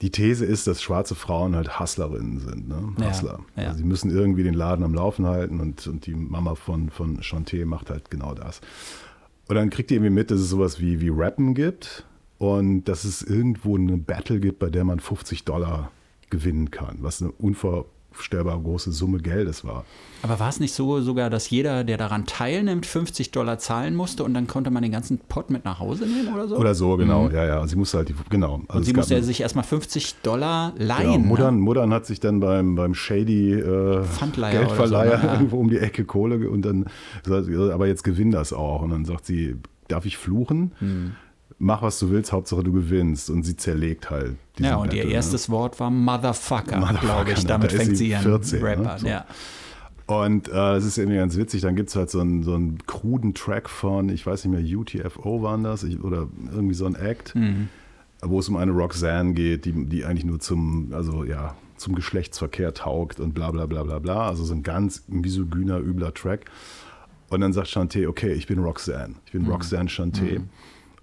[0.00, 2.68] die These ist, dass schwarze Frauen halt Hustlerinnen sind.
[2.68, 2.92] Ne?
[2.98, 3.40] Ja, Hustler.
[3.56, 3.66] ja.
[3.66, 7.20] Also sie müssen irgendwie den Laden am Laufen halten und, und die Mama von, von
[7.20, 8.60] Chanté macht halt genau das.
[9.52, 12.06] Und dann kriegt ihr irgendwie mit, dass es sowas wie, wie Rappen gibt.
[12.38, 15.92] Und dass es irgendwo eine Battle gibt, bei der man 50 Dollar
[16.30, 17.32] gewinnen kann, was eine
[18.12, 19.84] unvorstellbar große Summe Geldes war.
[20.22, 24.22] Aber war es nicht so sogar, dass jeder, der daran teilnimmt, 50 Dollar zahlen musste
[24.22, 26.56] und dann konnte man den ganzen Pot mit nach Hause nehmen oder so?
[26.56, 27.66] Oder so, genau, ja, ja.
[27.66, 28.62] Sie musste halt die, genau.
[28.68, 31.26] Also und sie musste ja sich erstmal 50 Dollar Genau, leihen.
[31.26, 31.62] Muttern, ne?
[31.62, 35.06] Muttern hat sich dann beim, beim Shady äh, Geldverleiher oder so, ne?
[35.06, 35.32] Ja.
[35.34, 36.86] irgendwo um die Ecke Kohle und dann
[37.24, 38.82] sagt sie, aber jetzt gewinn das auch.
[38.82, 39.56] Und dann sagt sie,
[39.88, 40.72] darf ich fluchen?
[40.78, 41.12] Hm.
[41.64, 43.30] Mach, was du willst, Hauptsache du gewinnst.
[43.30, 45.12] Und sie zerlegt halt Ja, und Battle, ihr ne?
[45.12, 47.42] erstes Wort war Motherfucker, Motherfucker, glaube ich.
[47.42, 47.48] ne?
[47.48, 48.90] Damit fängt sie ihren 14, Rap ne?
[48.90, 48.98] an.
[48.98, 49.06] So.
[49.06, 49.26] Ja.
[50.06, 52.78] Und äh, es ist irgendwie ganz witzig, dann gibt es halt so einen, so einen
[52.86, 56.96] kruden Track von, ich weiß nicht mehr, UTFO waren das, ich, oder irgendwie so ein
[56.96, 57.34] Act.
[58.24, 62.74] wo es um eine Roxanne geht, die, die eigentlich nur zum, also ja, zum Geschlechtsverkehr
[62.74, 64.28] taugt und bla bla bla bla bla.
[64.28, 66.46] Also so ein ganz misogyner, übler Track.
[67.30, 69.14] Und dann sagt Chanté, okay, ich bin Roxanne.
[69.26, 69.50] Ich bin mhm.
[69.50, 70.40] Roxanne Chanté.
[70.40, 70.48] Mhm.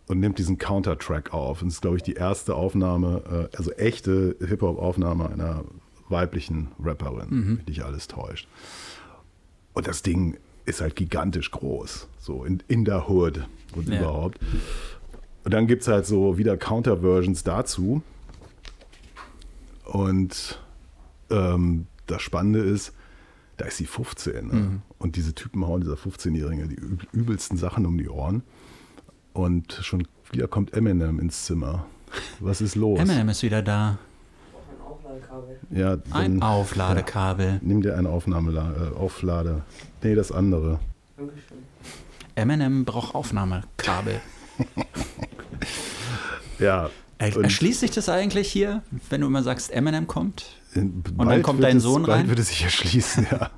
[0.09, 1.61] Und nimmt diesen Countertrack auf.
[1.61, 5.63] Und das ist, glaube ich, die erste Aufnahme, äh, also echte Hip-Hop-Aufnahme einer
[6.09, 7.57] weiblichen Rapperin, mhm.
[7.59, 8.47] wenn dich alles täuscht.
[9.73, 13.99] Und das Ding ist halt gigantisch groß, so in, in der Hood und ja.
[13.99, 14.39] überhaupt.
[15.43, 18.01] Und dann gibt es halt so wieder Counter-Versions dazu.
[19.85, 20.59] Und
[21.29, 22.93] ähm, das Spannende ist,
[23.57, 24.47] da ist sie 15.
[24.47, 24.53] Ne?
[24.53, 24.81] Mhm.
[24.97, 26.79] Und diese Typen hauen dieser 15-Jährige die
[27.11, 28.43] übelsten Sachen um die Ohren.
[29.33, 31.85] Und schon wieder kommt Eminem ins Zimmer.
[32.39, 32.99] Was ist los?
[32.99, 33.97] Eminem ist wieder da.
[35.71, 37.47] Ja, ein Aufladekabel.
[37.47, 39.63] Ja, nimm dir ein Aufnahme, äh, Auflade.
[40.01, 40.79] Nee, das andere.
[42.35, 44.21] Eminem braucht Aufnahmekabel.
[46.59, 46.89] ja.
[47.17, 50.55] Er, erschließt sich das eigentlich hier, wenn du immer sagst, Eminem kommt?
[50.73, 52.17] Und dann kommt dein Sohn es, rein?
[52.19, 53.49] Bald würde sich erschließen, ja.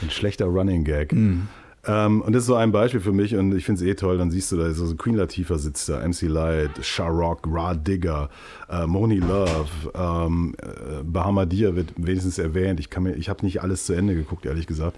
[0.00, 1.12] Ein schlechter Running Gag.
[1.12, 1.48] Mm.
[1.88, 4.18] Ähm, und das ist so ein Beispiel für mich und ich finde es eh toll.
[4.18, 8.28] Dann siehst du, da ist so Queen Latifah sitzt da, MC Light, Sharrock, Ra Digger,
[8.68, 12.78] äh, Moni Love, ähm, äh, Bahamadia wird wenigstens erwähnt.
[12.78, 14.96] Ich, ich habe nicht alles zu Ende geguckt, ehrlich gesagt.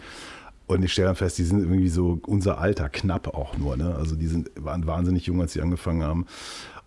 [0.67, 3.77] Und ich stelle dann fest, die sind irgendwie so unser Alter, knapp auch nur.
[3.77, 3.95] Ne?
[3.97, 6.27] Also die sind, waren wahnsinnig jung, als sie angefangen haben.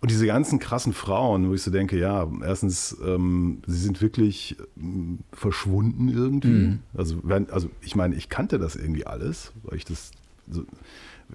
[0.04, 4.54] Und diese ganzen krassen Frauen, wo ich so denke, ja, erstens, ähm, sie sind wirklich
[4.76, 6.48] ähm, verschwunden irgendwie.
[6.48, 6.80] Mhm.
[6.92, 10.10] Also, wenn, also ich meine, ich kannte das irgendwie alles, weil ich das
[10.46, 10.60] so,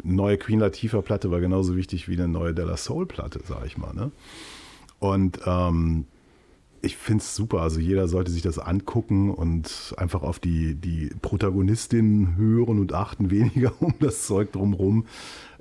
[0.03, 3.65] eine neue Queen Latifah Platte war genauso wichtig wie eine neue Della Soul Platte, sag
[3.65, 3.91] ich mal.
[3.95, 4.11] Ne?
[4.99, 6.05] Und ähm,
[6.83, 7.61] ich finde es super.
[7.61, 13.31] Also jeder sollte sich das angucken und einfach auf die, die Protagonistin hören und achten
[13.31, 15.07] weniger um das Zeug drumherum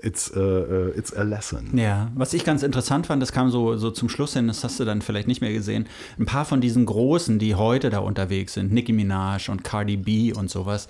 [0.02, 1.76] it's, uh, it's a lesson.
[1.76, 4.80] Ja, was ich ganz interessant fand, das kam so, so zum Schluss hin, das hast
[4.80, 5.86] du dann vielleicht nicht mehr gesehen.
[6.18, 10.32] Ein paar von diesen Großen, die heute da unterwegs sind, Nicki Minaj und Cardi B
[10.32, 10.88] und sowas,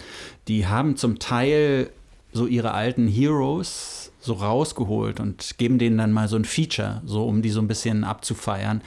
[0.48, 1.90] die haben zum Teil
[2.32, 7.26] so ihre alten Heroes so rausgeholt und geben denen dann mal so ein Feature, so
[7.26, 8.82] um die so ein bisschen abzufeiern.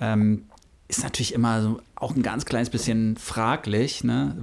[0.00, 0.44] Ähm,
[0.88, 4.36] ist natürlich immer so auch ein ganz kleines bisschen fraglich, ne?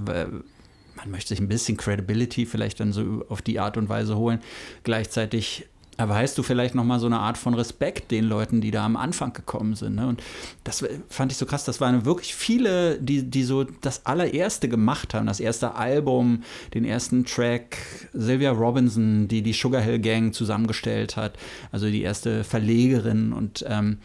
[1.02, 4.40] Man möchte sich ein bisschen Credibility vielleicht dann so auf die Art und Weise holen.
[4.84, 8.96] Gleichzeitig erweist du vielleicht nochmal so eine Art von Respekt den Leuten, die da am
[8.96, 9.96] Anfang gekommen sind.
[9.96, 10.06] Ne?
[10.06, 10.22] Und
[10.64, 11.64] das fand ich so krass.
[11.64, 16.84] Das waren wirklich viele, die, die so das allererste gemacht haben, das erste Album, den
[16.84, 17.76] ersten Track.
[18.12, 21.36] Sylvia Robinson, die die Sugar Hill Gang zusammengestellt hat,
[21.72, 23.98] also die erste Verlegerin und ähm,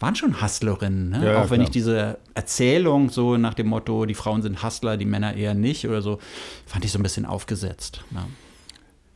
[0.00, 1.10] waren schon Hustlerinnen.
[1.10, 1.26] Ne?
[1.26, 1.64] Ja, auch wenn klar.
[1.64, 5.86] ich diese Erzählung so nach dem Motto, die Frauen sind Hustler, die Männer eher nicht
[5.88, 6.18] oder so,
[6.66, 8.04] fand ich so ein bisschen aufgesetzt.
[8.10, 8.24] Ne?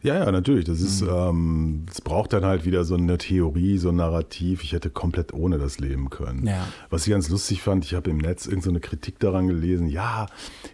[0.02, 0.64] Ja, ja, natürlich.
[0.64, 1.08] Das ist, mhm.
[1.08, 4.64] ähm, es braucht dann halt wieder so eine Theorie, so ein Narrativ.
[4.64, 6.44] Ich hätte komplett ohne das leben können.
[6.44, 6.66] Ja.
[6.90, 10.26] Was ich ganz lustig fand, ich habe im Netz irgendeine so Kritik daran gelesen, ja,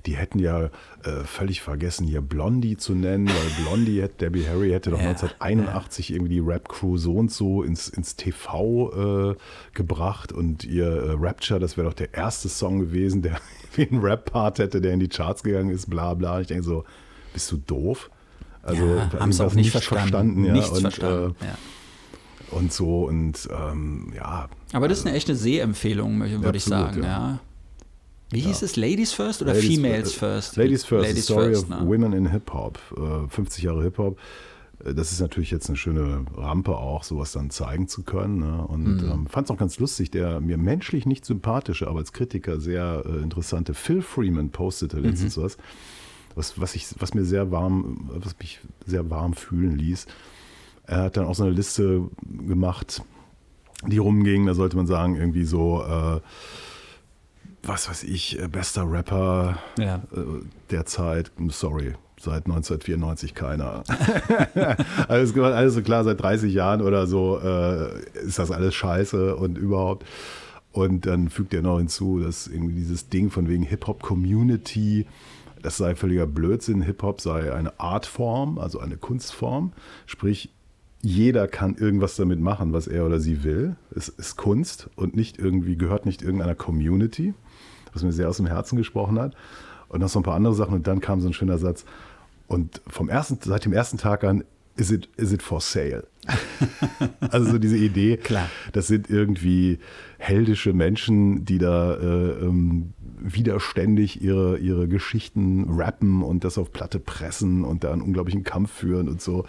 [0.07, 0.71] die hätten ja
[1.05, 5.11] äh, völlig vergessen, hier Blondie zu nennen, weil Blondie, hätte, Debbie Harry hätte doch ja,
[5.11, 6.17] 1981 ja.
[6.17, 9.37] irgendwie die Rap-Crew so und so ins, ins TV äh,
[9.75, 13.39] gebracht und ihr äh, Rapture, das wäre doch der erste Song gewesen, der
[13.75, 16.41] wie ein Rap-Part hätte, der in die Charts gegangen ist, bla bla.
[16.41, 16.85] Ich denke so,
[17.35, 18.11] bist du doof?
[18.63, 20.11] Also ja, haben es auch nicht verstanden.
[20.11, 21.37] verstanden ja, Nichts und, verstanden.
[21.41, 21.59] Äh, ja.
[22.51, 24.49] und so und ähm, ja.
[24.73, 27.41] Aber das ist eine echte Sehempfehlung, würde ich sagen, ja.
[28.31, 28.77] Wie hieß es?
[28.77, 30.57] Ladies First oder Ladies Females First?
[30.57, 31.87] Ladies First, Ladies the Story first, of ne?
[31.87, 32.79] Women in Hip-Hop.
[33.31, 34.19] 50 Jahre Hip-Hop.
[34.85, 38.39] Äh, das ist natürlich jetzt eine schöne Rampe auch, sowas dann zeigen zu können.
[38.39, 38.67] Ne?
[38.67, 39.11] Und mhm.
[39.11, 43.05] ähm, fand es auch ganz lustig, der mir menschlich nicht sympathische, aber als Kritiker sehr
[43.07, 45.43] äh, interessante Phil Freeman postete letztens mhm.
[45.43, 45.57] was
[46.39, 50.07] was, was, ich, was mir sehr warm, was mich sehr warm fühlen ließ.
[50.87, 52.09] Er hat dann auch so eine Liste
[52.47, 53.03] gemacht,
[53.87, 56.21] die rumging, da sollte man sagen, irgendwie so, äh,
[57.63, 59.97] was weiß ich, äh, bester Rapper ja.
[60.13, 63.83] äh, der Zeit, sorry, seit 1994 keiner.
[65.09, 69.59] alles, alles so klar, seit 30 Jahren oder so äh, ist das alles scheiße und
[69.59, 70.07] überhaupt.
[70.73, 75.07] Und dann fügt er noch hinzu, dass irgendwie dieses Ding von wegen Hip-Hop-Community,
[75.63, 76.83] das sei völliger Blödsinn.
[76.83, 79.73] Hip-Hop sei eine Artform, also eine Kunstform.
[80.07, 80.51] Sprich,
[81.01, 83.77] jeder kann irgendwas damit machen, was er oder sie will.
[83.95, 87.35] Es ist Kunst und nicht irgendwie, gehört nicht irgendeiner Community,
[87.93, 89.35] was mir sehr aus dem Herzen gesprochen hat.
[89.89, 90.75] Und noch so ein paar andere Sachen.
[90.75, 91.85] Und dann kam so ein schöner Satz.
[92.47, 94.45] Und vom ersten, seit dem ersten Tag an
[94.79, 96.07] is it, is it for sale?
[97.31, 98.49] also so diese Idee, Klar.
[98.73, 99.79] das sind irgendwie
[100.19, 107.01] heldische Menschen, die da äh, ähm, widerständig ihre, ihre Geschichten rappen und das auf Platte
[107.01, 109.47] pressen und da einen unglaublichen Kampf führen und so.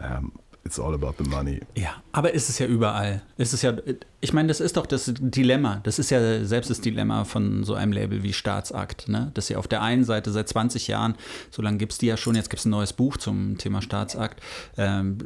[0.00, 0.32] Ähm,
[0.64, 1.60] it's all about the money.
[1.74, 3.22] Ja, aber ist es ja überall.
[3.36, 3.74] Ist es ja,
[4.20, 5.80] ich meine, das ist doch das Dilemma.
[5.84, 9.08] Das ist ja selbst das Dilemma von so einem Label wie Staatsakt.
[9.08, 9.30] Ne?
[9.34, 11.14] Dass sie auf der einen Seite seit 20 Jahren,
[11.50, 13.82] so lange gibt es die ja schon, jetzt gibt es ein neues Buch zum Thema
[13.82, 14.40] Staatsakt.
[14.76, 15.18] Ähm,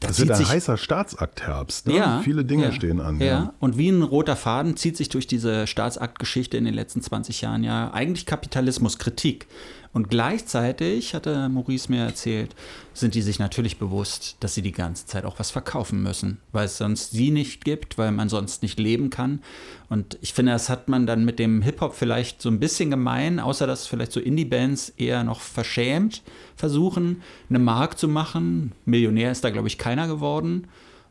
[0.00, 1.88] das wird ein heißer Staatsact-Herbst.
[1.88, 1.96] Ne?
[1.96, 3.18] Ja, Viele Dinge ja, stehen an.
[3.18, 3.26] Ja.
[3.26, 7.40] ja, und wie ein roter Faden zieht sich durch diese Staatsaktgeschichte in den letzten 20
[7.40, 9.48] Jahren ja eigentlich Kapitalismuskritik.
[9.92, 12.54] Und gleichzeitig, hatte Maurice mir erzählt,
[12.92, 16.66] sind die sich natürlich bewusst, dass sie die ganze Zeit auch was verkaufen müssen, weil
[16.66, 19.40] es sonst sie nicht gibt, weil man sonst nicht leben kann.
[19.88, 23.40] Und ich finde, das hat man dann mit dem Hip-Hop vielleicht so ein bisschen gemein,
[23.40, 26.22] außer dass vielleicht so Indie-Bands eher noch verschämt
[26.56, 28.72] versuchen, eine Mark zu machen.
[28.84, 30.66] Millionär ist da, glaube ich, keiner geworden.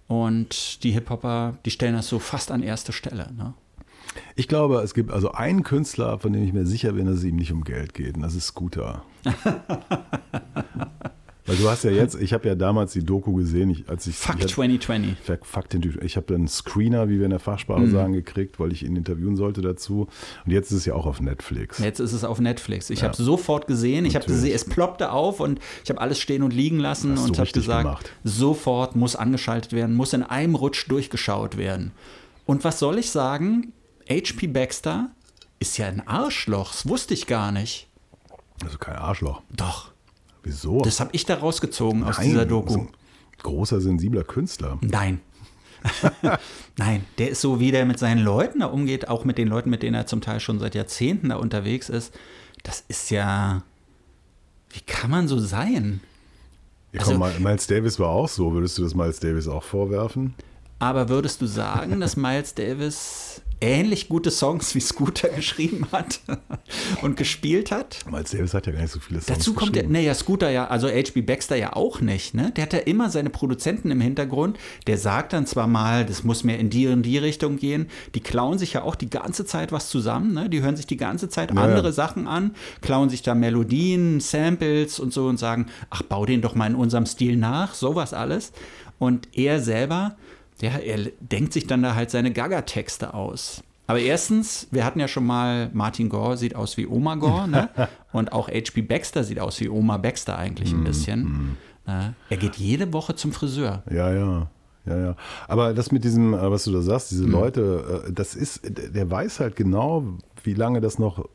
[0.08, 3.32] Und die Hip-Hopper, die stellen das so fast an erste Stelle.
[3.36, 3.54] Ne?
[4.36, 7.24] Ich glaube, es gibt also einen Künstler, von dem ich mir sicher bin, dass es
[7.24, 9.04] ihm nicht um Geld geht, und das ist Scooter.
[11.48, 14.16] Weil du hast ja jetzt, ich habe ja damals die Doku gesehen, ich, als ich.
[14.16, 15.16] Fuck ich 2020.
[15.44, 17.92] Fuck Ich habe einen Screener, wie wir in der Fachsprache mhm.
[17.92, 20.10] sagen, gekriegt, weil ich ihn interviewen sollte dazu.
[20.46, 21.80] Und jetzt ist es ja auch auf Netflix.
[21.80, 22.90] Jetzt ist es auf Netflix.
[22.90, 23.06] Ich ja.
[23.06, 24.04] habe es sofort gesehen.
[24.06, 27.30] Ich habe gesehen, es ploppte auf und ich habe alles stehen und liegen lassen Hast
[27.30, 28.12] und habe gesagt, gemacht.
[28.26, 31.94] sofort muss angeschaltet werden, muss in einem Rutsch durchgeschaut werden.
[32.46, 33.72] Und was soll ich sagen?
[34.10, 34.48] H.P.
[34.48, 35.10] Baxter
[35.60, 36.72] ist ja ein Arschloch.
[36.72, 37.88] Das wusste ich gar nicht.
[38.64, 39.42] Also kein Arschloch.
[39.56, 39.92] Doch.
[40.44, 40.82] Wieso?
[40.82, 42.88] Das habe ich da rausgezogen Nein, aus dieser Doku.
[43.40, 44.78] Großer, sensibler Künstler.
[44.82, 45.22] Nein.
[46.78, 49.70] Nein, der ist so, wie der mit seinen Leuten da umgeht, auch mit den Leuten,
[49.70, 52.14] mit denen er zum Teil schon seit Jahrzehnten da unterwegs ist.
[52.64, 53.64] Das ist ja.
[54.70, 56.02] Wie kann man so sein?
[56.94, 58.54] Ja, komm, also, Miles Davis war auch so.
[58.54, 60.34] Würdest du das Miles Davis auch vorwerfen?
[60.80, 66.20] Aber würdest du sagen, dass Miles Davis ähnlich gute Songs wie Scooter geschrieben hat
[67.02, 68.00] und gespielt hat.
[68.10, 70.68] Miles Davis hat ja gar nicht so viele Songs Dazu kommt der, naja, Scooter ja,
[70.68, 71.22] also H.B.
[71.22, 72.52] Baxter ja auch nicht, ne?
[72.56, 74.58] Der hat ja immer seine Produzenten im Hintergrund.
[74.86, 77.88] Der sagt dann zwar mal, das muss mehr in die und die Richtung gehen.
[78.14, 80.50] Die klauen sich ja auch die ganze Zeit was zusammen, ne?
[80.50, 85.00] Die hören sich die ganze Zeit ja, andere Sachen an, klauen sich da Melodien, Samples
[85.00, 88.52] und so und sagen, ach, bau den doch mal in unserem Stil nach, sowas alles.
[89.00, 90.16] Und er selber
[90.62, 93.64] ja, er denkt sich dann da halt seine Gaga-Texte aus.
[93.88, 97.70] Aber erstens, wir hatten ja schon mal, Martin Gore sieht aus wie Oma Gore, ne?
[98.12, 98.82] Und auch H.P.
[98.82, 101.24] Baxter sieht aus wie Oma Baxter eigentlich ein mhm, bisschen.
[101.86, 103.84] Mm, Er geht jede Woche zum Friseur.
[103.90, 104.50] Ja, ja.
[104.86, 105.16] Ja, ja.
[105.48, 107.32] Aber das mit diesem, äh, was du da sagst, diese mhm.
[107.32, 110.04] Leute, äh, das ist, der weiß halt genau,
[110.44, 111.28] wie lange das noch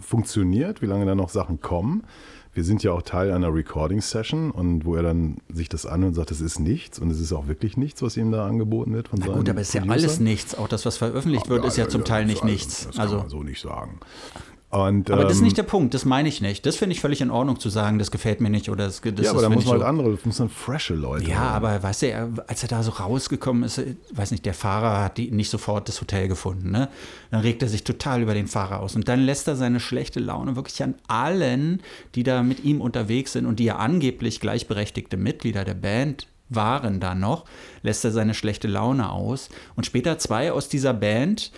[0.00, 2.04] funktioniert, wie lange da noch Sachen kommen
[2.56, 6.14] wir sind ja auch Teil einer Recording-Session und wo er dann sich das anhört und
[6.14, 9.08] sagt, das ist nichts und es ist auch wirklich nichts, was ihm da angeboten wird
[9.08, 10.54] von Na gut, aber es ist ja alles nichts.
[10.54, 12.86] Auch das, was veröffentlicht wird, ja, ist ja, ja zum Teil nicht nichts.
[12.86, 14.00] Das also, kann man so nicht sagen.
[14.68, 16.66] Und, aber ähm, das ist nicht ähm, der Punkt, das meine ich nicht.
[16.66, 19.24] Das finde ich völlig in Ordnung zu sagen, das gefällt mir nicht oder das, das
[19.24, 19.86] Ja, aber da muss man halt so.
[19.86, 21.30] andere, muss dann frische Leute.
[21.30, 21.64] Ja, haben.
[21.64, 25.30] aber weißt du, als er da so rausgekommen ist, weiß nicht, der Fahrer hat die
[25.30, 26.88] nicht sofort das Hotel gefunden, ne?
[27.30, 30.18] Dann regt er sich total über den Fahrer aus und dann lässt er seine schlechte
[30.18, 31.80] Laune wirklich an allen,
[32.16, 36.98] die da mit ihm unterwegs sind und die ja angeblich gleichberechtigte Mitglieder der Band waren
[36.98, 37.44] da noch,
[37.82, 41.52] lässt er seine schlechte Laune aus und später zwei aus dieser Band,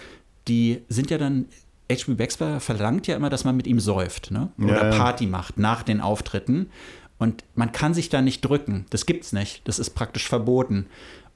[0.46, 1.46] die sind ja dann
[1.90, 2.14] H.B.
[2.14, 4.50] Baxter verlangt ja immer, dass man mit ihm säuft ne?
[4.58, 6.70] oder ja, Party macht nach den Auftritten.
[7.18, 8.86] Und man kann sich da nicht drücken.
[8.90, 9.66] Das gibt's nicht.
[9.66, 10.86] Das ist praktisch verboten.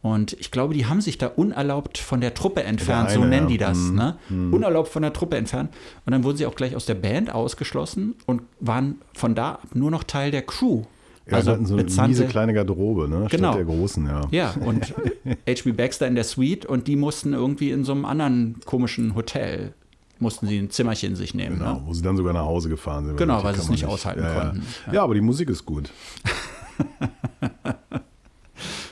[0.01, 3.47] Und ich glaube, die haben sich da unerlaubt von der Truppe entfernt, eine, so nennen
[3.47, 3.79] die das.
[3.79, 3.95] Mhm.
[3.95, 4.17] Ne?
[4.29, 4.53] Mhm.
[4.53, 5.71] Unerlaubt von der Truppe entfernt.
[6.05, 9.69] Und dann wurden sie auch gleich aus der Band ausgeschlossen und waren von da ab
[9.75, 10.83] nur noch Teil der Crew.
[11.27, 13.29] Ja, also hatten so eine miese kleine Garderobe, ne?
[13.31, 13.53] Genau.
[13.53, 14.23] Statt der großen, ja.
[14.33, 14.93] Ja, und
[15.49, 15.71] H.B.
[15.71, 19.73] Baxter in der Suite und die mussten irgendwie in so einem anderen komischen Hotel
[20.23, 21.59] mussten sie ein Zimmerchen sich nehmen.
[21.59, 21.83] Genau, ne?
[21.85, 23.17] wo sie dann sogar nach Hause gefahren sind.
[23.17, 24.63] Genau, weil sie es nicht aushalten ja, konnten.
[24.87, 24.93] Ja.
[24.95, 25.03] ja.
[25.03, 25.91] aber die Musik ist gut.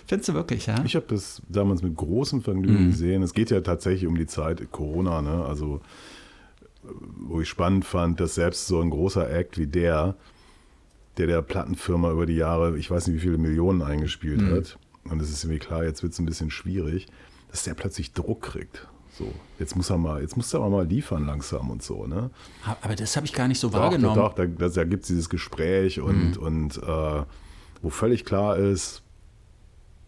[0.07, 0.83] Findest du wirklich, ja?
[0.85, 2.91] Ich habe das damals mit großem Vergnügen mhm.
[2.91, 3.23] gesehen.
[3.23, 5.45] Es geht ja tatsächlich um die Zeit Corona, ne?
[5.45, 5.81] Also,
[7.17, 10.17] wo ich spannend fand, dass selbst so ein großer Act wie der,
[11.17, 14.51] der der Plattenfirma über die Jahre, ich weiß nicht, wie viele Millionen eingespielt mhm.
[14.53, 17.07] hat, und es ist irgendwie klar, jetzt wird es ein bisschen schwierig,
[17.51, 18.87] dass der plötzlich Druck kriegt.
[19.21, 22.31] So, jetzt muss er mal, jetzt muss er mal liefern langsam und so, ne?
[22.81, 24.17] Aber das habe ich gar nicht so doch, wahrgenommen.
[24.17, 26.43] Doch, da, da, da gibt es dieses Gespräch und, mhm.
[26.43, 27.23] und äh,
[27.83, 29.03] wo völlig klar ist,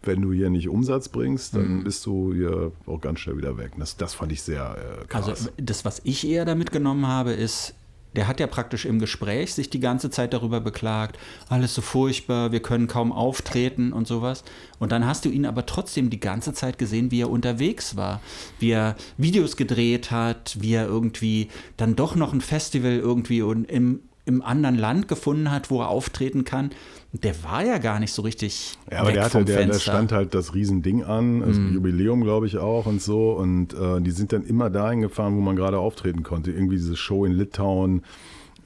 [0.01, 1.83] wenn du hier nicht Umsatz bringst, dann mhm.
[1.83, 3.73] bist du hier auch ganz schnell wieder weg.
[3.77, 5.29] Das, das fand ich sehr äh, krass.
[5.29, 7.75] Also das, was ich eher damit genommen habe, ist,
[8.15, 11.17] der hat ja praktisch im Gespräch sich die ganze Zeit darüber beklagt,
[11.49, 14.43] alles so furchtbar, wir können kaum auftreten und sowas.
[14.79, 18.21] Und dann hast du ihn aber trotzdem die ganze Zeit gesehen, wie er unterwegs war,
[18.59, 23.99] wie er Videos gedreht hat, wie er irgendwie dann doch noch ein Festival irgendwie im
[24.25, 26.71] im anderen Land gefunden hat, wo er auftreten kann.
[27.11, 28.77] Der war ja gar nicht so richtig.
[28.91, 31.73] Ja, aber der hatte, der, der stand halt das Riesending an, das Mhm.
[31.73, 33.31] Jubiläum, glaube ich, auch und so.
[33.33, 36.51] Und äh, die sind dann immer dahin gefahren, wo man gerade auftreten konnte.
[36.51, 38.03] Irgendwie diese Show in Litauen,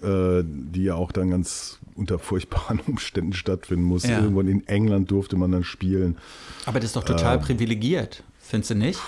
[0.03, 4.11] äh, die ja auch dann ganz unter furchtbaren Umständen stattfinden musste.
[4.11, 4.19] Ja.
[4.21, 6.17] Irgendwann in England durfte man dann spielen.
[6.67, 7.41] Aber das ist doch total Ähm.
[7.41, 8.99] privilegiert, findest du nicht?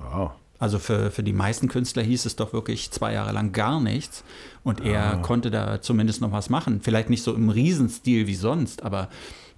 [0.00, 3.80] Ja, Also für, für die meisten Künstler hieß es doch wirklich zwei Jahre lang gar
[3.80, 4.24] nichts.
[4.62, 6.80] Und er konnte da zumindest noch was machen.
[6.80, 9.08] Vielleicht nicht so im Riesenstil wie sonst, aber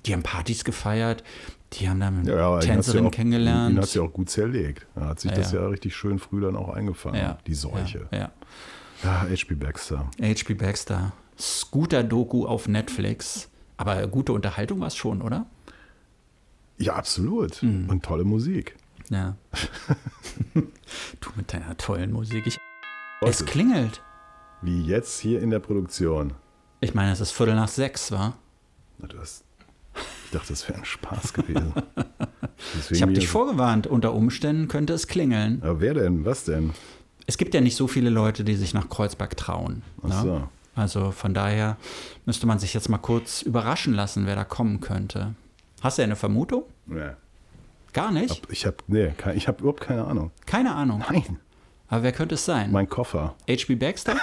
[0.06, 1.22] die haben Partys gefeiert,
[1.74, 3.74] die haben dann ja, Tänzerin ja auch, kennengelernt.
[3.74, 4.86] Ihn hat ja auch gut zerlegt.
[4.94, 5.66] Er hat sich Ja, das ja.
[5.66, 8.08] richtig schön früh dann auch eingefangen, die Seuche.
[8.12, 8.30] Ja,
[9.02, 9.54] H.P.
[9.54, 10.10] Baxter.
[10.20, 10.54] H.P.
[10.54, 13.48] Baxter, Scooter-Doku auf Netflix.
[13.76, 15.46] Aber gute Unterhaltung war es schon, oder?
[16.78, 17.62] Ja, absolut.
[17.62, 17.88] Mhm.
[17.90, 18.76] Und tolle Musik.
[19.10, 19.36] Ja.
[20.54, 22.46] du mit deiner tollen Musik.
[22.46, 22.58] Ich,
[23.22, 24.02] es klingelt.
[24.62, 26.32] Wie jetzt hier in der Produktion.
[26.80, 28.38] Ich meine, es ist Viertel nach sechs, war?
[28.98, 29.44] Na, du hast,
[30.26, 31.72] ich dachte, das wäre ein Spaß gewesen.
[32.90, 35.62] Ich habe dich vorgewarnt, unter Umständen könnte es klingeln.
[35.62, 36.24] Aber wer denn?
[36.24, 36.72] Was denn?
[37.26, 39.82] Es gibt ja nicht so viele Leute, die sich nach Kreuzberg trauen.
[40.02, 40.22] Ach ne?
[40.22, 40.48] so.
[40.74, 41.76] Also von daher
[42.24, 45.34] müsste man sich jetzt mal kurz überraschen lassen, wer da kommen könnte.
[45.82, 46.64] Hast du eine Vermutung?
[46.86, 47.10] Nee.
[47.96, 48.42] Gar nicht?
[48.50, 50.30] Ich habe nee, ich hab überhaupt keine Ahnung.
[50.44, 51.02] Keine Ahnung.
[51.10, 51.38] Nein,
[51.88, 52.70] Aber wer könnte es sein?
[52.70, 53.34] mein Koffer.
[53.48, 54.16] HB Baxter?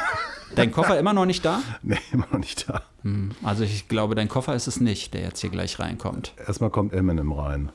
[0.53, 1.59] Dein Koffer immer noch nicht da?
[1.81, 2.83] Nee, immer noch nicht da.
[3.01, 6.33] Hm, Also ich glaube, dein Koffer ist es nicht, der jetzt hier gleich reinkommt.
[6.37, 7.71] Erstmal kommt Eminem rein.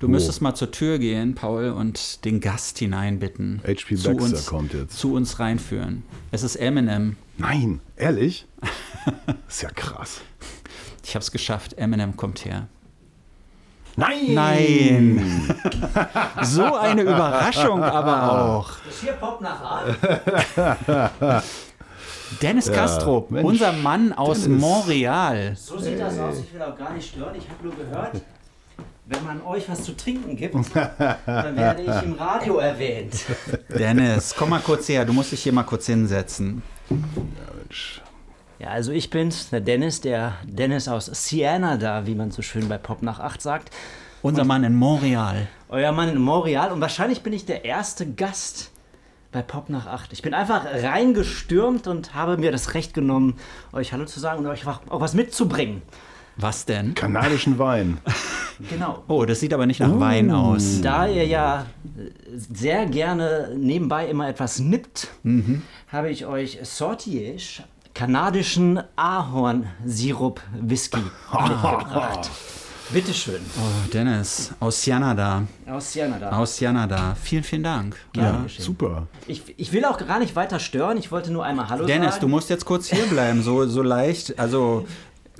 [0.00, 0.10] Du Wo?
[0.10, 3.62] müsstest mal zur Tür gehen, Paul, und den Gast hineinbitten.
[3.66, 3.94] H.P.
[3.94, 4.98] Baxter uns, kommt jetzt.
[4.98, 6.02] Zu uns reinführen.
[6.30, 7.16] Es ist Eminem.
[7.38, 8.46] Nein, ehrlich?
[9.48, 10.20] ist ja krass.
[11.02, 11.78] Ich habe es geschafft.
[11.78, 12.68] Eminem kommt her.
[13.96, 14.34] Nein!
[14.34, 15.54] Nein!
[16.42, 18.70] so eine Überraschung aber auch.
[18.86, 21.44] Das hier Pop nach Art.
[22.40, 24.60] Dennis Castro, Mensch, unser Mann aus Dennis.
[24.60, 25.54] Montreal.
[25.56, 26.38] So sieht das aus.
[26.38, 27.34] Ich will auch gar nicht stören.
[27.36, 28.22] Ich habe nur gehört,
[29.06, 33.14] wenn man euch was zu trinken gibt, dann werde ich im Radio erwähnt.
[33.68, 35.04] Dennis, komm mal kurz her.
[35.04, 36.62] Du musst dich hier mal kurz hinsetzen.
[36.88, 38.00] Mensch.
[38.62, 42.68] Ja, also ich bin's, der Dennis, der Dennis aus Siena da, wie man so schön
[42.68, 43.70] bei Pop nach 8 sagt.
[44.22, 45.48] Unser Mann in Montreal.
[45.68, 48.70] Euer Mann in Montreal und wahrscheinlich bin ich der erste Gast
[49.32, 50.12] bei Pop nach 8.
[50.12, 53.34] Ich bin einfach reingestürmt und habe mir das Recht genommen,
[53.72, 55.82] euch Hallo zu sagen und euch auch was mitzubringen.
[56.36, 56.94] Was denn?
[56.94, 57.98] Kanadischen Wein.
[58.70, 59.02] Genau.
[59.08, 60.82] Oh, das sieht aber nicht nach Wein aus.
[60.82, 61.66] Da ihr ja
[62.36, 65.08] sehr gerne nebenbei immer etwas nippt,
[65.88, 67.32] habe ich euch Sortiege
[67.94, 70.98] kanadischen Ahornsirup-Whisky
[71.32, 72.30] mitgebracht.
[72.90, 73.40] Bitteschön.
[73.56, 75.44] Oh, Dennis, aus Kanada.
[75.66, 76.30] Aus Kanada.
[76.30, 77.16] Aus Kanada.
[77.22, 77.96] Vielen, vielen Dank.
[78.12, 78.42] Gerne Ja.
[78.42, 78.64] geschehen.
[78.64, 79.06] Super.
[79.26, 80.98] Ich, ich will auch gar nicht weiter stören.
[80.98, 82.30] Ich wollte nur einmal Hallo Dennis, du sagen.
[82.32, 83.42] musst jetzt kurz hier bleiben.
[83.42, 84.38] So, so leicht.
[84.38, 84.86] Also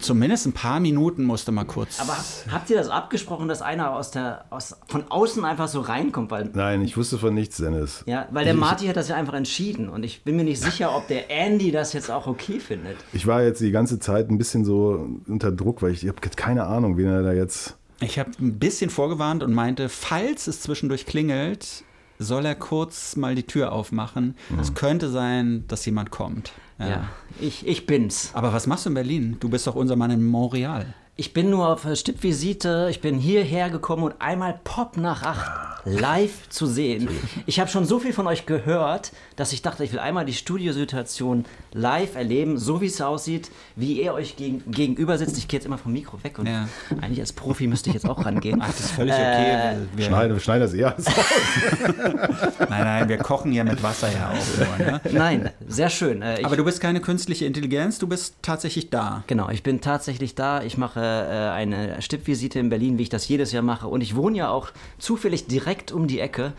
[0.03, 2.01] zumindest ein paar Minuten musst du mal kurz.
[2.01, 5.81] Aber hab- habt ihr das abgesprochen, dass einer aus der, aus, von außen einfach so
[5.81, 6.31] reinkommt?
[6.31, 8.03] Weil, Nein, ich wusste von nichts, Dennis.
[8.07, 9.89] ja, weil der Ich- Marty hat das ja einfach entschieden.
[9.89, 12.97] Und ich bin mir nicht sicher, ob der Andy das jetzt auch okay findet.
[13.13, 16.21] Ich war jetzt die ganze Zeit ein bisschen so unter Druck, weil ich, ich habe
[16.37, 17.77] keine Ahnung, wen er da jetzt.
[18.01, 21.85] Ich habe ein bisschen vorgewarnt und meinte, falls es zwischendurch klingelt,
[22.19, 24.37] soll er kurz mal die Tür aufmachen.
[24.61, 26.53] Es könnte sein, dass jemand kommt.
[26.89, 27.09] Ja,
[27.41, 28.31] ich, ich bin's.
[28.35, 29.37] Aber was machst du in Berlin?
[29.41, 30.95] Du bist doch unser Mann in Montreal.
[31.15, 35.51] Ich bin nur auf Stippvisite, ich bin hierher gekommen und einmal Pop nach acht
[35.85, 37.09] live zu sehen.
[37.45, 40.33] Ich habe schon so viel von euch gehört, dass ich dachte, ich will einmal die
[40.33, 45.37] Studiosituation live erleben, so wie es aussieht, wie ihr euch gegen, gegenüber sitzt.
[45.39, 46.69] Ich gehe jetzt immer vom Mikro weg und Ja.
[47.01, 48.61] eigentlich als Profi müsste ich jetzt auch rangehen.
[48.63, 49.77] Ach, das ist völlig okay.
[49.77, 50.95] wir, wir, Schneide, schneide das eher.
[52.71, 54.87] nein, nein, wir kochen ja mit Wasser ja auch nur.
[54.87, 55.01] Ne?
[55.11, 56.23] Nein, sehr schön.
[56.23, 59.25] Äh, ich, Aber du bist keine künstliche Intelligenz, du bist tatsächlich da.
[59.27, 60.63] Genau, ich bin tatsächlich da.
[60.63, 63.89] Ich mache äh, eine Stippvisite in Berlin, wie ich das jedes Jahr mache.
[63.89, 66.53] Und ich wohne ja auch zufällig direkt um die Ecke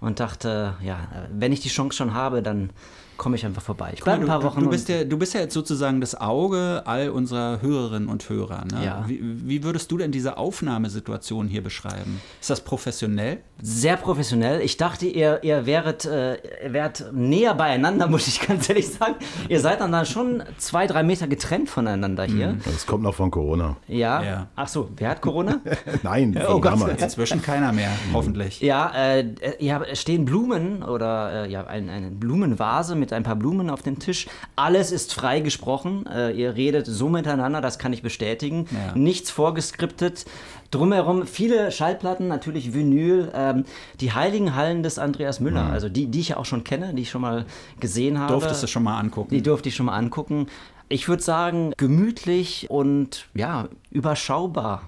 [0.00, 2.70] und dachte, ja, äh, wenn ich die Chance schon habe, dann
[3.16, 3.92] komme ich einfach vorbei.
[3.94, 4.60] Ich bleibe ein paar du, Wochen.
[4.62, 8.64] du, bist ja, du bist ja jetzt sozusagen das Auge all unserer Hörerinnen und Hörer.
[8.72, 8.84] Ne?
[8.84, 9.04] Ja.
[9.06, 12.20] Wie, wie würdest du denn diese Aufnahmesituation hier beschreiben?
[12.40, 13.38] Ist das professionell?
[13.62, 14.60] sehr professionell.
[14.60, 19.14] Ich dachte, ihr, ihr wäret, äh, ihr wärt näher beieinander, muss ich ganz ehrlich sagen.
[19.48, 22.56] Ihr seid dann, dann schon zwei, drei Meter getrennt voneinander hier.
[22.64, 23.76] Das kommt noch von Corona.
[23.86, 24.22] Ja.
[24.22, 24.46] Ja.
[24.56, 25.60] Ach so, wer hat Corona?
[26.02, 26.72] Nein, Oh Gott.
[26.72, 27.02] damals.
[27.02, 28.60] Inzwischen keiner mehr, hoffentlich.
[28.60, 29.24] Ja, äh,
[29.60, 33.82] ja, es stehen Blumen oder äh, ja, ein, eine Blumenvase mit ein paar Blumen auf
[33.82, 34.26] dem Tisch.
[34.56, 36.06] Alles ist frei gesprochen.
[36.06, 38.66] Äh, ihr redet so miteinander, das kann ich bestätigen.
[38.70, 38.94] Ja.
[38.96, 40.24] Nichts vorgeskriptet.
[40.70, 43.30] Drumherum viele Schallplatten, natürlich Vinyl.
[43.34, 43.64] Ähm,
[44.00, 47.02] die Heiligen Hallen des Andreas Müller, also die, die ich ja auch schon kenne, die
[47.02, 47.46] ich schon mal
[47.78, 48.32] gesehen habe.
[48.32, 49.30] Durftest du schon mal angucken?
[49.34, 50.48] Die durfte ich schon mal angucken.
[50.88, 54.82] Ich würde sagen, gemütlich und ja, überschaubar.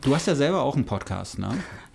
[0.00, 1.50] Du hast ja selber auch einen Podcast, ne?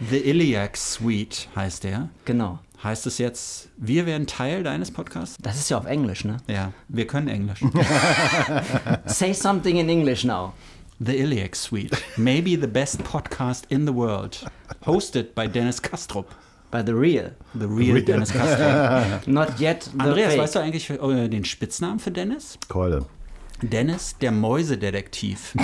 [0.09, 2.09] The Iliac Suite heißt der.
[2.26, 2.59] Genau.
[2.82, 5.38] Heißt es jetzt, wir werden Teil deines Podcasts?
[5.41, 6.38] Das ist ja auf Englisch, ne?
[6.47, 7.59] Ja, wir können Englisch.
[9.05, 10.53] Say something in English now.
[11.01, 11.97] The Iliac Suite.
[12.15, 14.45] Maybe the best podcast in the world.
[14.86, 16.27] Hosted by Dennis Kastrup.
[16.71, 17.32] By the real.
[17.53, 19.27] The real Dennis Kastrup.
[19.27, 20.41] Not yet the Andreas, fake.
[20.41, 22.57] weißt du eigentlich äh, den Spitznamen für Dennis?
[22.69, 23.05] Keule.
[23.62, 25.55] Dennis, der Mäusedetektiv.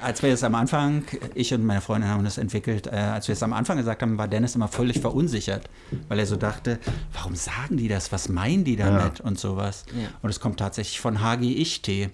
[0.00, 1.04] als wir es am Anfang,
[1.34, 4.18] ich und meine Freundin haben das entwickelt, äh, als wir es am Anfang gesagt haben,
[4.18, 5.68] war Dennis immer völlig verunsichert,
[6.08, 6.78] weil er so dachte,
[7.12, 8.12] warum sagen die das?
[8.12, 9.20] Was meinen die damit?
[9.20, 9.84] Und sowas.
[9.94, 10.08] Ja.
[10.22, 12.10] Und es kommt tatsächlich von HG Ich-Tee,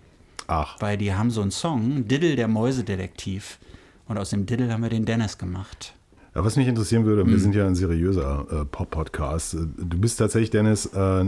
[0.47, 3.59] Ach, weil die haben so einen Song, Diddle der Mäusedetektiv.
[4.07, 5.95] Und aus dem Diddle haben wir den Dennis gemacht.
[6.39, 7.31] Ja, was mich interessieren würde, Hm.
[7.31, 9.57] wir sind ja ein seriöser äh, Pop-Podcast.
[9.77, 11.25] Du bist tatsächlich, Dennis, äh,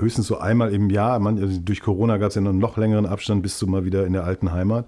[0.00, 1.18] höchstens so einmal im Jahr.
[1.18, 3.84] Man, also durch Corona gab es ja noch einen noch längeren Abstand, bist du mal
[3.84, 4.86] wieder in der alten Heimat.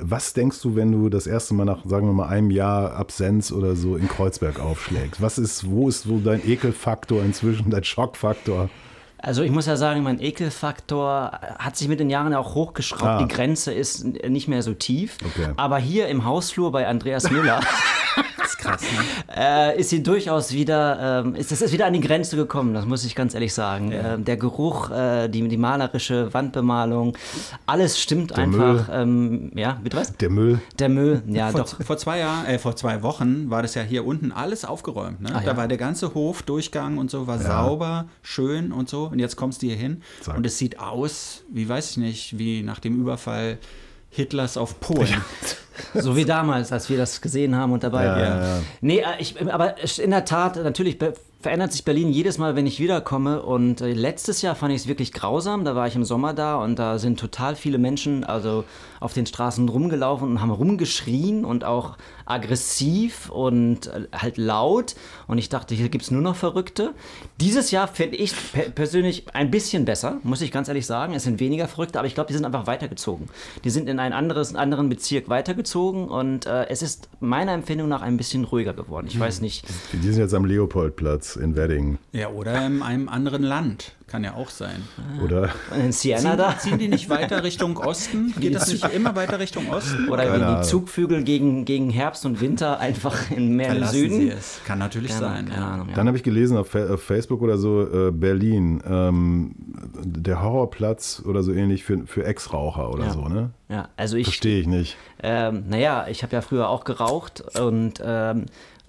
[0.00, 3.52] Was denkst du, wenn du das erste Mal nach, sagen wir mal, einem Jahr Absenz
[3.52, 5.22] oder so in Kreuzberg aufschlägst?
[5.22, 8.68] Was ist, wo ist so dein Ekelfaktor inzwischen, dein Schockfaktor?
[9.18, 13.04] Also ich muss ja sagen, mein Ekelfaktor hat sich mit den Jahren ja auch hochgeschraubt.
[13.04, 13.18] Ah.
[13.22, 15.18] Die Grenze ist nicht mehr so tief.
[15.24, 15.52] Okay.
[15.56, 17.60] Aber hier im Hausflur bei Andreas Müller
[18.44, 18.88] ist krass, ne?
[19.36, 22.86] äh, ist sie durchaus wieder, ähm, ist, es ist wieder an die Grenze gekommen, das
[22.86, 23.92] muss ich ganz ehrlich sagen.
[23.92, 27.16] Ähm, der Geruch, äh, die, die malerische Wandbemalung,
[27.66, 28.88] alles stimmt einfach.
[28.92, 30.16] Ähm, ja, bitte was?
[30.16, 30.60] Der Müll?
[30.78, 31.82] Der Müll, ja vor, doch.
[31.84, 35.20] vor zwei Jahren, äh, vor zwei Wochen war das ja hier unten alles aufgeräumt.
[35.20, 35.30] Ne?
[35.34, 35.56] Ah, Da ja.
[35.56, 39.04] war der ganze Hofdurchgang und so, war sauber, schön und so.
[39.06, 40.36] Und jetzt kommst du hier hin Zack.
[40.36, 43.58] und es sieht aus, wie weiß ich nicht, wie nach dem Überfall
[44.10, 45.08] Hitlers auf Polen.
[45.94, 48.42] So wie damals, als wir das gesehen haben und dabei Ja, waren.
[48.42, 48.58] ja.
[48.80, 50.98] Nee, äh, ich, aber in der Tat, natürlich
[51.40, 53.42] verändert sich Berlin jedes Mal, wenn ich wiederkomme.
[53.42, 55.64] Und äh, letztes Jahr fand ich es wirklich grausam.
[55.64, 58.64] Da war ich im Sommer da und da sind total viele Menschen also
[59.00, 64.94] auf den Straßen rumgelaufen und haben rumgeschrien und auch aggressiv und äh, halt laut.
[65.26, 66.94] Und ich dachte, hier gibt es nur noch Verrückte.
[67.40, 71.14] Dieses Jahr finde ich pe persönlich ein bisschen besser, muss ich ganz ehrlich sagen.
[71.14, 73.28] Es sind weniger Verrückte, aber ich glaube, die sind einfach weitergezogen.
[73.64, 75.61] Die sind in einen anderes, anderen Bezirk weitergezogen
[76.08, 79.06] und äh, es ist meiner Empfindung nach ein bisschen ruhiger geworden.
[79.08, 79.64] Ich weiß nicht.
[79.92, 81.98] Die sind jetzt am Leopoldplatz in Wedding.
[82.12, 83.94] ja, oder in einem anderen Land.
[84.08, 84.82] Kann ja auch sein.
[85.24, 85.48] Oder?
[85.74, 86.58] In Siena Ziehen, da?
[86.58, 88.34] ziehen die nicht weiter Richtung Osten?
[88.40, 90.10] Geht das nicht immer weiter Richtung Osten?
[90.10, 90.62] Oder Keine wie die Ahnung.
[90.64, 94.20] Zugvögel gegen, gegen Herbst und Winter einfach in mehr Verlassen Süden?
[94.20, 94.60] sie es.
[94.66, 95.48] Kann natürlich Keine, sein.
[95.48, 95.70] keine ja.
[95.70, 95.88] Ahnung.
[95.88, 95.94] Ja.
[95.94, 99.54] Dann habe ich gelesen auf, auf Facebook oder so, äh, Berlin, ähm,
[100.04, 103.12] der Horrorplatz oder so ähnlich für, für Ex-Raucher oder Ja.
[103.14, 103.50] so, ne?
[103.72, 104.96] Ja, also ich, Verstehe ich nicht.
[105.22, 108.46] ähm, naja, ich habe ja früher auch geraucht und ähm,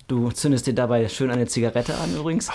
[0.07, 2.49] du zündest dir dabei schön eine Zigarette an übrigens.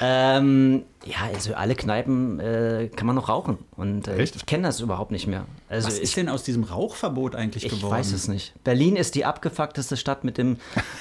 [0.00, 4.80] Ähm, ja, also alle Kneipen äh, kann man noch rauchen und äh, ich kenne das
[4.80, 5.44] überhaupt nicht mehr.
[5.68, 7.92] Also Was ich, ist denn aus diesem Rauchverbot eigentlich Ich geworden?
[7.92, 8.54] weiß es nicht.
[8.64, 10.56] Berlin ist die abgefuckteste Stadt mit dem,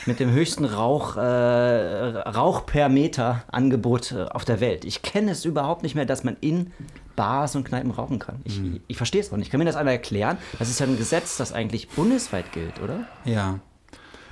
[0.06, 4.86] mit dem höchsten Rauch, äh, Rauch per Meter Angebot äh, auf der Welt.
[4.86, 6.72] Ich kenne es überhaupt nicht mehr, dass man in
[7.16, 8.42] Bars und Kneipen rauchen kann.
[8.44, 8.80] Ich, Mhm.
[8.88, 9.52] ich verstehe es auch nicht.
[9.52, 10.38] Kann mir das einer erklären?
[10.60, 13.02] Das ist ja ein Gesetz, das eigentlich bundesweit gilt, oder?
[13.24, 13.60] Ja.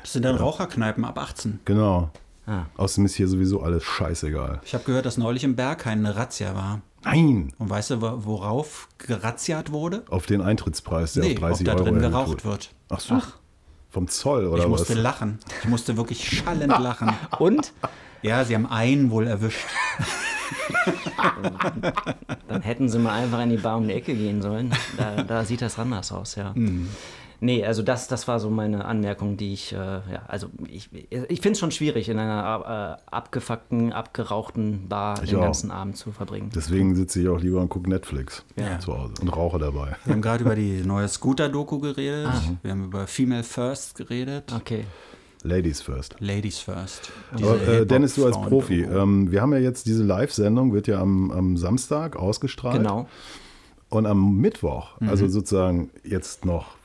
[0.02, 1.60] Das sind dann Raucherkneipen ab 18.
[1.66, 2.10] Genau.
[2.46, 2.64] Ah.
[2.76, 4.60] Außerdem ist hier sowieso alles scheißegal.
[4.66, 6.82] Ich habe gehört, dass neulich im Berghain eine Razzia war.
[7.06, 7.54] Nein!
[7.58, 10.04] Und weißt du, wo- worauf gerazziat wurde?
[10.10, 12.70] Auf den Eintrittspreis, der nee, auf 30 ob da Euro drin geraucht wird.
[12.90, 13.22] Ach so.
[13.92, 14.80] Vom Zoll oder Ich was?
[14.80, 15.40] musste lachen.
[15.64, 17.14] Ich musste wirklich schallend lachen.
[17.40, 17.72] Und
[18.24, 19.60] Ja, sie haben einen wohl erwischt.
[22.48, 24.72] dann hätten sie mal einfach in die Bar um die Ecke gehen sollen.
[24.98, 26.52] Da, da sieht das anders aus, ja.
[26.56, 26.90] Mhm.
[27.40, 31.42] Nee, also das, das war so meine Anmerkung, die ich, äh, ja, also ich, ich
[31.42, 35.44] finde es schon schwierig, in einer äh, abgefuckten, abgerauchten Bar Ich den auch.
[35.44, 36.52] ganzen Abend zu verbringen.
[36.56, 38.80] Deswegen sitze ich auch lieber und gucke Netflix Ja.
[38.80, 39.98] zu Hause und rauche dabei.
[40.06, 42.30] Wir haben gerade über die neue Scooter-Doku geredet.
[42.32, 42.42] Ah.
[42.62, 44.54] Wir haben über Female First geredet.
[44.56, 44.86] Okay.
[45.44, 46.16] Ladies first.
[46.20, 47.12] Ladies First.
[47.34, 51.02] Aber, äh, Dennis, du als Profi, ähm, wir haben ja jetzt diese Live-Sendung, wird ja
[51.02, 52.78] am, am Samstag ausgestrahlt.
[52.78, 53.08] Genau.
[53.90, 55.10] Und am Mittwoch, Mhm.
[55.10, 56.76] also sozusagen jetzt noch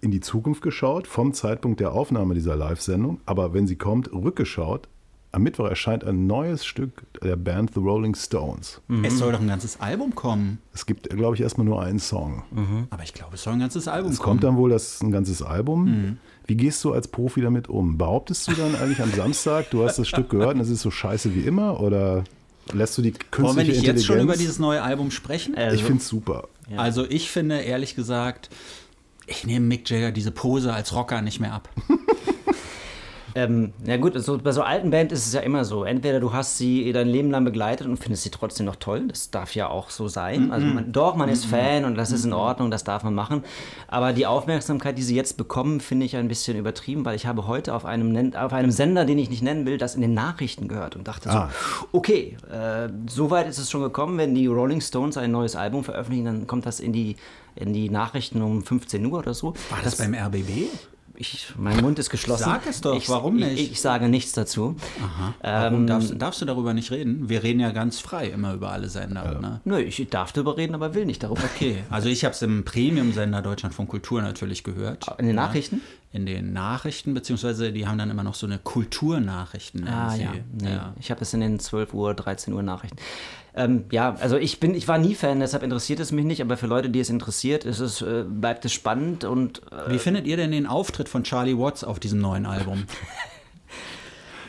[0.00, 4.88] in die Zukunft geschaut, vom Zeitpunkt der Aufnahme dieser Live-Sendung, aber wenn sie kommt, rückgeschaut,
[5.34, 8.82] am Mittwoch erscheint ein neues Stück der Band The Rolling Stones.
[9.02, 10.58] Es soll doch ein ganzes Album kommen.
[10.74, 12.42] Es gibt, glaube ich, erstmal nur einen Song.
[12.90, 14.32] Aber ich glaube, es soll ein ganzes Album Es kommen.
[14.40, 15.84] kommt dann wohl das ein ganzes Album.
[15.86, 16.18] Mhm.
[16.46, 17.98] Wie gehst du als Profi damit um?
[17.98, 20.90] Behauptest du dann eigentlich am Samstag, du hast das Stück gehört und es ist so
[20.90, 21.80] scheiße wie immer?
[21.80, 22.24] Oder
[22.72, 25.56] lässt du die Wollen wir künstliche nicht jetzt schon über dieses neue Album sprechen?
[25.56, 26.48] Also, ich finde es super.
[26.76, 28.48] Also ich finde ehrlich gesagt,
[29.26, 31.68] ich nehme Mick Jagger diese Pose als Rocker nicht mehr ab.
[33.34, 35.84] Ähm, ja gut, so, bei so alten Band ist es ja immer so.
[35.84, 39.08] Entweder du hast sie dein Leben lang begleitet und findest sie trotzdem noch toll.
[39.08, 40.50] Das darf ja auch so sein.
[40.52, 43.42] Also man, doch, man ist Fan und das ist in Ordnung, das darf man machen.
[43.88, 47.46] Aber die Aufmerksamkeit, die sie jetzt bekommen, finde ich ein bisschen übertrieben, weil ich habe
[47.46, 50.68] heute auf einem, auf einem Sender, den ich nicht nennen will, das in den Nachrichten
[50.68, 51.48] gehört und dachte Ah.
[51.80, 55.56] so, okay, äh, so weit ist es schon gekommen, wenn die Rolling Stones ein neues
[55.56, 57.16] Album veröffentlichen, dann kommt das in die,
[57.54, 59.54] in die Nachrichten um 15 Uhr oder so.
[59.70, 60.68] War das, beim RBB?
[61.22, 62.44] Ich, mein Mund ist geschlossen.
[62.44, 63.60] Sag es doch, ich, warum nicht?
[63.60, 64.74] Ich, ich sage nichts dazu.
[65.40, 67.28] Warum Ähm, darfst, darfst du darüber nicht reden?
[67.28, 69.40] Wir reden ja ganz frei immer über alle Sender.
[69.40, 69.60] Ne?
[69.64, 71.42] Nö, ich darf darüber reden, aber will nicht darüber.
[71.54, 75.06] Okay, also ich habe es im Premium-Sender Deutschland von Kultur natürlich gehört.
[75.18, 75.80] In den Nachrichten?
[76.14, 79.88] In den Nachrichten, beziehungsweise die haben dann immer noch so eine Kulturnachrichten.
[79.88, 80.94] Ah ja, nee, ja.
[81.00, 82.98] ich habe das in den 12 Uhr, 13 Uhr Nachrichten.
[83.54, 86.56] Ähm, ja, also ich bin, ich war nie Fan, deshalb interessiert es mich nicht, aber
[86.56, 90.26] für Leute, die es interessiert, ist es, äh, bleibt es spannend und äh, Wie findet
[90.26, 92.84] ihr denn den Auftritt von Charlie Watts auf diesem neuen Album?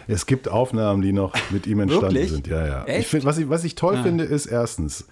[0.07, 2.31] Es gibt Aufnahmen, die noch mit ihm entstanden Wirklich?
[2.31, 2.47] sind.
[2.47, 2.87] Ja, ja.
[2.87, 5.07] Ich find, was, ich, was ich toll finde, ist erstens,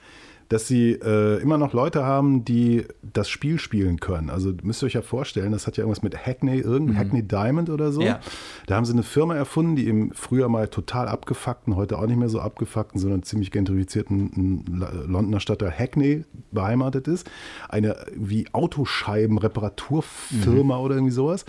[0.52, 4.30] dass sie äh, immer noch Leute haben, die das Spiel spielen können.
[4.30, 7.70] Also müsst ihr euch ja vorstellen, das hat ja irgendwas mit Hackney, irgendein Hackney Diamond
[7.70, 8.02] oder so.
[8.02, 8.20] Ja.
[8.68, 12.18] Da haben sie eine Firma erfunden, die im früher mal total abgefuckten, heute auch nicht
[12.18, 14.66] mehr so abgefuckten, sondern ziemlich gentrifizierten
[15.08, 17.32] Londoner Stadtteil Hackney beheimatet ist.
[17.70, 21.46] Eine wie Autoscheiben-Reparaturfirma oder irgendwie sowas.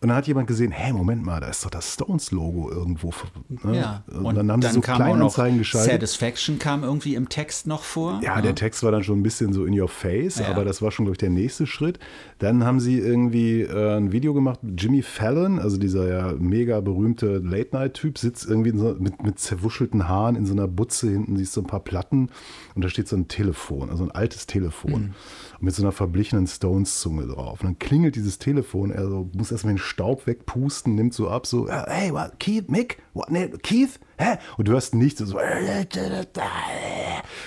[0.00, 3.12] Und dann hat jemand gesehen, hey, Moment mal, da ist doch das Stones-Logo irgendwo.
[3.48, 3.76] Ne?
[3.78, 5.92] Ja, Und, dann haben sie so Kleinanzeigen geschaltet.
[5.92, 8.20] Satisfaction kam irgendwie im Text noch vor.
[8.22, 10.48] Ja, der Text war dann schon ein bisschen so in your face, Ja.
[10.48, 11.98] aber das war schon, glaube ich, der nächste Schritt.
[12.38, 14.60] Dann haben sie irgendwie äh, ein Video gemacht.
[14.76, 20.36] Jimmy Fallon, also dieser ja mega berühmte Late-Night-Typ, sitzt irgendwie so, mit, mit zerwuschelten Haaren
[20.36, 21.08] in so einer Butze.
[21.10, 22.28] Hinten siehst du ein paar Platten
[22.74, 24.92] und da steht so ein Telefon, also ein altes Telefon.
[24.92, 25.14] Und
[25.60, 27.60] mit so einer verblichenen Stones-Zunge drauf.
[27.60, 31.46] Und dann klingelt dieses Telefon, er so, muss erstmal den Staub wegpusten, nimmt so ab,
[31.46, 33.02] so, "Uh, hey, what, Keith, Mick?
[33.14, 33.98] What, nee, Keith?
[34.18, 34.38] Hä?
[34.56, 35.36] Und du hörst nichts, so,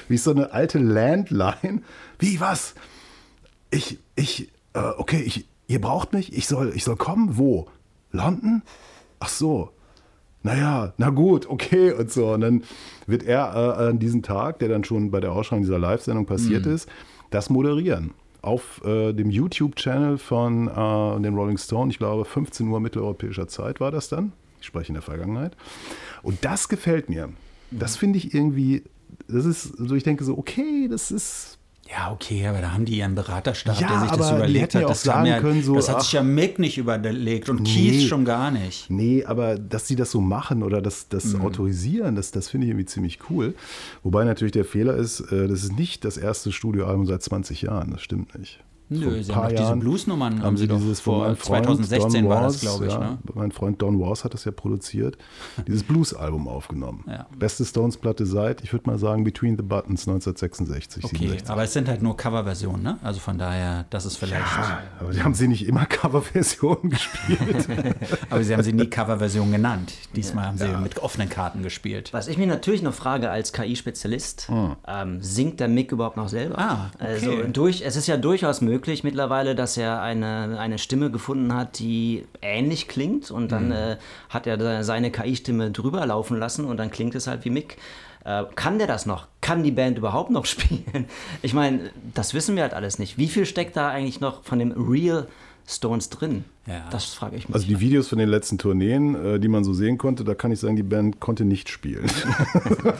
[0.07, 1.81] wie so eine alte Landline.
[2.17, 2.75] Wie, was?
[3.71, 6.35] Ich, ich, äh, okay, ich, ihr braucht mich?
[6.35, 7.37] Ich soll, ich soll kommen?
[7.37, 7.67] Wo?
[8.11, 8.63] London?
[9.19, 9.71] Ach so.
[10.41, 12.31] Naja, na gut, okay und so.
[12.33, 12.63] Und dann
[13.07, 16.65] wird er äh, an diesem Tag, der dann schon bei der Ausstrahlung dieser Live-Sendung passiert
[16.65, 16.87] ist,
[17.29, 18.11] das moderieren.
[18.41, 23.79] Auf äh, dem YouTube-Channel von äh, den Rolling Stone, ich glaube 15 Uhr mitteleuropäischer Zeit
[23.79, 24.31] war das dann.
[24.61, 25.55] Ich spreche in der Vergangenheit.
[26.23, 27.29] Und das gefällt mir.
[27.71, 28.83] Das finde ich irgendwie,
[29.27, 31.58] das ist so, ich denke so, okay, das ist
[31.91, 34.83] Ja, okay, aber da haben die ihren Beraterstab, Ja, der sich das überlegt hat.
[34.83, 37.73] Das, sagen ja, können, so, das hat sich ja Mick nicht überlegt und Nee.
[37.73, 38.89] Keith schon gar nicht.
[38.91, 41.41] Nee, aber dass sie das so machen oder das, das Mhm.
[41.41, 43.55] autorisieren, das, das finde ich irgendwie ziemlich cool.
[44.03, 47.89] Wobei natürlich der Fehler ist, äh, das ist nicht das erste Studioalbum seit 20 Jahren.
[47.91, 48.59] Das stimmt nicht.
[48.89, 52.41] Nö, sie haben diese Bluesnummern, haben sie doch dieses vor meinem Freund 2016 Don war
[52.41, 52.93] das, Ross, glaube ich.
[52.93, 53.17] Ja, Ne?
[53.35, 55.17] Mein Freund Don Wars hat das ja produziert.
[55.67, 57.03] Dieses Blues-Album aufgenommen.
[57.07, 57.27] Ja.
[57.37, 61.49] Beste Stones-Platte seit, ich würde mal sagen, Between the Buttons 1966, Okay, 67.
[61.49, 62.97] aber es sind halt nur Coverversionen, ne?
[63.03, 64.43] Also von daher, das ist vielleicht.
[64.99, 67.67] Aber die haben sie nicht immer Coverversionen gespielt.
[68.29, 69.93] Aber sie haben sie nie Coverversion genannt.
[70.15, 72.11] Diesmal haben sie mit offenen Karten gespielt.
[72.11, 74.49] Was ich mich natürlich noch frage als KI-Spezialist,
[74.87, 76.55] ähm, singt der Mick überhaupt noch selber?
[76.57, 76.63] Hm.
[76.63, 77.05] Ah, okay.
[77.05, 81.79] Also durch, es ist ja durchaus möglich mittlerweile, dass er eine, eine Stimme gefunden hat,
[81.79, 83.97] die ähnlich klingt und dann äh,
[84.29, 87.77] hat er seine KI-Stimme drüber laufen lassen und dann klingt es halt wie Mick.
[88.25, 89.27] Äh, kann der das noch?
[89.41, 91.07] Kann die Band überhaupt noch spielen?
[91.41, 93.17] Ich meine, das wissen wir halt alles nicht.
[93.17, 95.27] Wie viel steckt da eigentlich noch von dem Real
[95.69, 96.45] Stones drin?
[96.65, 96.87] Ja.
[96.91, 97.55] Das frage ich mich.
[97.55, 100.51] Also die Videos von den letzten Tourneen, äh, die man so sehen konnte, da kann
[100.51, 102.09] ich sagen, die Band konnte nicht spielen.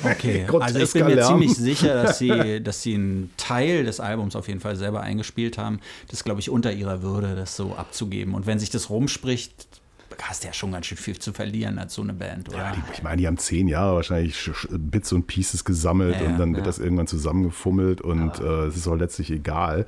[0.04, 1.28] Okay, also ich bin mir Lärm.
[1.28, 5.58] ziemlich sicher, dass sie, dass sie einen Teil des Albums auf jeden Fall selber eingespielt
[5.58, 5.80] haben.
[6.08, 8.34] Das ist, glaube ich, unter ihrer Würde, das so abzugeben.
[8.34, 9.68] Und wenn sich das rumspricht,
[10.22, 12.58] hast du ja schon ganz schön viel zu verlieren als so eine Band, oder?
[12.58, 16.18] Ja, die, ich meine, die haben zehn Jahre wahrscheinlich Sch- Sch- Bits und Pieces gesammelt
[16.20, 16.70] Ja, und dann wird ja.
[16.70, 19.86] das irgendwann zusammengefummelt und äh, es ist auch letztlich egal.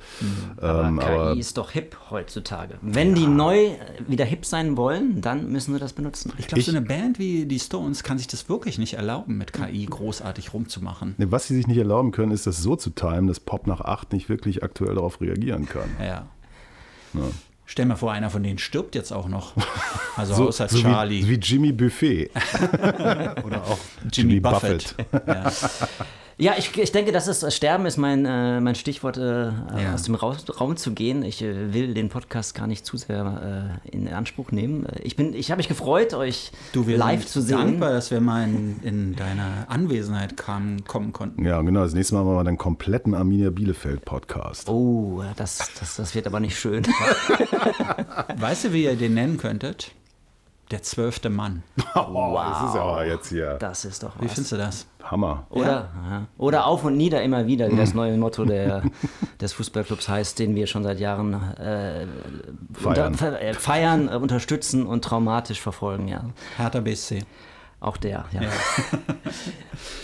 [0.56, 2.74] Aber Ähm, KI aber ist doch hip heutzutage.
[2.82, 3.76] Wenn die neu äh,
[4.08, 6.32] wieder hip sein wollen, dann müssen sie das benutzen.
[6.38, 9.52] ich glaube, so eine Band wie die Stones kann sich das wirklich nicht erlauben, mit
[9.52, 11.14] KI großartig rumzumachen.
[11.18, 13.80] ne, was sie sich nicht erlauben können, ist das so zu timen, dass Pop nach
[13.80, 15.90] acht nicht wirklich aktuell darauf reagieren kann.
[16.00, 16.26] Ja.
[17.64, 19.52] Stell mir vor, einer von denen stirbt jetzt auch noch.
[20.14, 21.26] Also So, außer so Charlie.
[21.26, 22.30] Wie, wie Jimmy Buffet.
[23.44, 23.78] Oder auch
[24.12, 24.94] Jimmy Buffett.
[25.26, 25.50] Ja.
[26.42, 29.94] Ja, ich, ich denke, das ist Sterben ist mein, äh, mein Stichwort, äh, Ja.
[29.94, 31.22] aus dem Raum, Raum zu gehen.
[31.22, 34.84] Ich äh, will den Podcast gar nicht zu sehr äh, in Anspruch nehmen.
[35.04, 37.58] Ich, bin- ich habe mich gefreut, euch Du, wir live sind zu sehen.
[37.58, 41.44] dankbar, dass wir mal in, in deiner Anwesenheit kamen, kommen konnten.
[41.44, 41.84] Ja, genau.
[41.84, 44.68] Das nächste Mal machen wir dann kompletten Arminia Bielefeld Podcast.
[44.68, 46.82] Oh, das, das, das wird aber nicht schön.
[48.36, 49.92] Weißt du, wie ihr den nennen könntet?
[50.72, 51.62] Der zwölfte Mann.
[51.94, 54.32] Oh, das ist aber jetzt hier Das ist doch Wie was.
[54.32, 54.86] findest du das?
[55.02, 55.46] Hammer.
[55.50, 56.26] Oder, ja.
[56.38, 58.82] oder auf und nieder immer wieder, wie das neue Motto der,
[59.40, 62.06] des Fußballclubs heißt, den wir schon seit Jahren äh,
[62.72, 63.12] Feiern.
[63.12, 66.08] Unter, äh, feiern äh, unterstützen und traumatisch verfolgen.
[66.08, 66.24] Ja.
[66.56, 67.24] Hertha BSC.
[67.82, 68.40] Auch der, ja.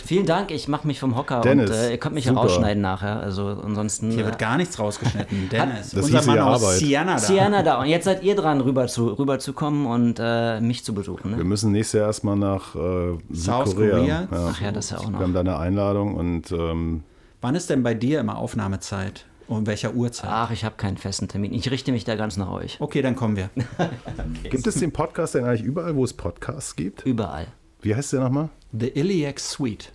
[0.05, 2.35] Vielen Dank, ich mache mich vom Hocker Dennis, und äh, ihr könnt mich super.
[2.35, 3.21] ja rausschneiden nachher.
[3.21, 4.11] Also ansonsten.
[4.11, 5.47] Hier äh, wird gar nichts rausgeschnitten.
[5.51, 6.77] Dennis, Das unser Mann ja aus Arbeit.
[6.79, 7.19] Siena da.
[7.19, 7.79] Sienna da.
[7.79, 11.31] Und jetzt seid ihr dran, rüber zu, rüber zu kommen und äh, mich zu besuchen.
[11.31, 11.43] Wir Ne?
[11.45, 12.79] müssen nächstes Jahr erstmal nach äh,
[13.33, 14.25] South Südkorea.
[14.25, 14.49] Korea?
[14.51, 15.19] Ach ja, das ist ja auch Wir noch.
[15.21, 17.03] haben da eine Einladung und ähm,
[17.41, 19.25] Wann ist denn bei dir immer Aufnahmezeit?
[19.47, 20.29] Um welcher Uhrzeit?
[20.31, 21.53] Ach, ich habe keinen festen Termin.
[21.53, 22.75] Ich richte mich da ganz nach euch.
[22.81, 23.49] Okay, dann kommen wir.
[24.43, 27.05] gibt es den Podcast denn eigentlich überall, wo es Podcasts gibt?
[27.05, 27.47] Überall.
[27.81, 28.49] Wie heißt der nochmal?
[28.77, 29.91] The Iliac Suite.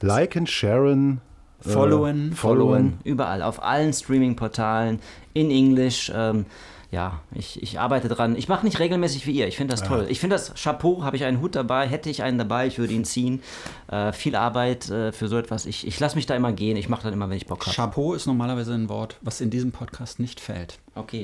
[0.00, 1.20] Like and Sharen.
[1.60, 2.32] Followen.
[2.32, 2.98] Followen.
[3.04, 3.42] Überall.
[3.42, 5.00] Auf allen Streaming-Portalen.
[5.32, 6.10] In Englisch.
[6.14, 6.46] Ähm,
[6.92, 8.36] ja, ich, ich arbeite dran.
[8.36, 9.48] Ich mache nicht regelmäßig wie ihr.
[9.48, 10.06] Ich finde das toll.
[10.10, 11.86] Ich finde das Chapeau, habe ich einen Hut dabei.
[11.86, 13.42] Hätte ich einen dabei, ich würde ihn ziehen.
[13.90, 15.64] Äh, viel Arbeit äh, für so etwas.
[15.64, 16.76] Ich, ich lasse mich da immer gehen.
[16.76, 17.74] Ich mache dann immer, wenn ich Bock habe.
[17.74, 20.80] Chapeau ist normalerweise ein Wort, was in diesem Podcast nicht fällt.
[20.94, 21.22] Okay.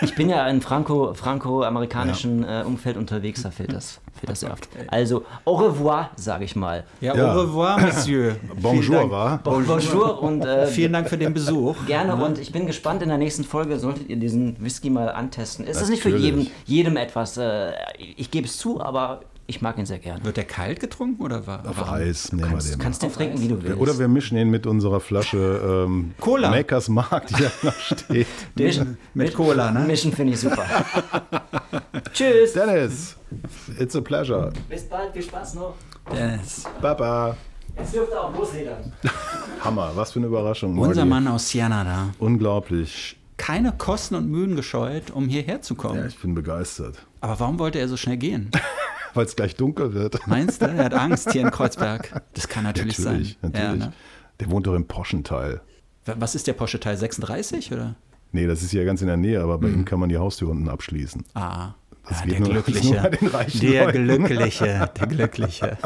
[0.00, 4.50] Ich bin ja in Franco- franco-amerikanischen äh, Umfeld unterwegs, da fällt das, fällt das sehr
[4.52, 4.68] oft.
[4.88, 6.84] Also, au revoir, sage ich mal.
[7.02, 7.34] Ja, Ja.
[7.34, 8.36] au revoir, Monsieur.
[8.60, 9.10] Bonjour, Dank.
[9.10, 9.38] war?
[9.42, 11.76] Bonjour und äh, Vielen Dank für den Besuch.
[11.86, 12.16] gerne.
[12.16, 15.66] Und ich bin gespannt, in der nächsten Folge solltet ihr diesen Whisky mal antesten.
[15.66, 16.34] Es ist nicht für Natürlich.
[16.38, 17.36] jedem, jedem etwas.
[17.36, 17.72] Äh,
[18.16, 20.24] ich gebe es zu, aber ich mag ihn sehr gern.
[20.24, 21.94] Wird der kalt getrunken oder war Auf warm?
[21.94, 22.78] Eis nehmen wir Kannst, den.
[22.80, 23.78] kannst den trinken, wie du willst.
[23.78, 26.50] Oder wir mischen ihn mit unserer Flasche ähm, Cola.
[26.50, 28.26] Makers Mark, die da noch steht.
[28.56, 29.80] Mischen, mit Cola, ne?
[29.80, 30.64] Mischen finde ich super.
[32.12, 32.52] Tschüss.
[32.54, 33.16] Dennis,
[33.78, 34.52] it's a pleasure.
[34.68, 35.74] Bis bald, viel Spaß noch.
[36.12, 36.64] Dennis.
[36.80, 37.36] Baba.
[37.78, 38.92] Jetzt dürft ihr auch losledern.
[39.62, 40.78] Hammer, was für eine Überraschung.
[40.78, 41.08] Unser Morgi.
[41.24, 42.08] Mann aus Siena da.
[42.18, 43.18] Unglaublich.
[43.36, 45.98] Keine Kosten und Mühen gescheut, um hierher zu kommen.
[45.98, 47.06] Ja, ich bin begeistert.
[47.20, 48.50] Aber warum wollte er so schnell gehen?
[49.16, 50.26] Weil es gleich dunkel wird.
[50.26, 50.66] Meinst du?
[50.66, 52.22] Er hat Angst hier in Kreuzberg.
[52.34, 53.50] Das kann natürlich, natürlich, sein.
[53.50, 53.80] natürlich.
[53.80, 53.92] Ja, ne?
[54.40, 55.60] Der wohnt doch im Poschenteil.
[56.04, 57.96] Was ist der Porsche Teil 36 oder?
[58.32, 60.50] Nee, das ist ja ganz in der Nähe, aber bei ihm kann man die Haustür
[60.50, 61.24] unten abschließen.
[61.34, 61.70] Ah,
[62.08, 62.92] Das ja, geht der nur- Glückliche.
[62.92, 63.92] der.
[63.92, 65.78] Glückliche, der Glückliche.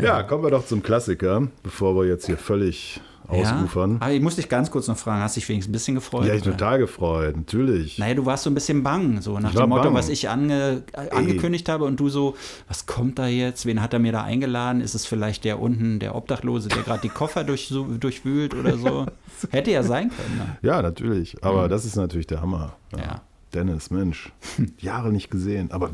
[0.00, 0.22] Ja.
[0.22, 3.92] kommen wir doch zum Klassiker, bevor wir jetzt hier völlig ausufern.
[3.92, 3.96] Ja?
[4.00, 6.26] Aber ich muss dich ganz kurz noch fragen, hast dich wenigstens ein bisschen gefreut?
[6.26, 6.52] Ja, ich oder?
[6.52, 7.98] total gefreut, natürlich.
[7.98, 9.94] Naja, du warst so ein bisschen bang, so nach dem Motto, bang.
[9.94, 12.36] was ich ange, angekündigt habe und du so,
[12.68, 13.66] was kommt da jetzt?
[13.66, 14.80] Wen hat er mir da eingeladen?
[14.80, 18.76] Ist es vielleicht der unten, der Obdachlose, der gerade die Koffer durch, so, durchwühlt oder
[18.76, 19.06] so?
[19.50, 20.38] Hätte ja sein können.
[20.38, 20.56] Ne?
[20.62, 21.42] Ja, natürlich.
[21.42, 22.76] Aber das ist natürlich der Hammer.
[22.96, 23.22] Ja.
[23.54, 24.32] Dennis, Mensch,
[24.78, 25.90] Jahre nicht gesehen, aber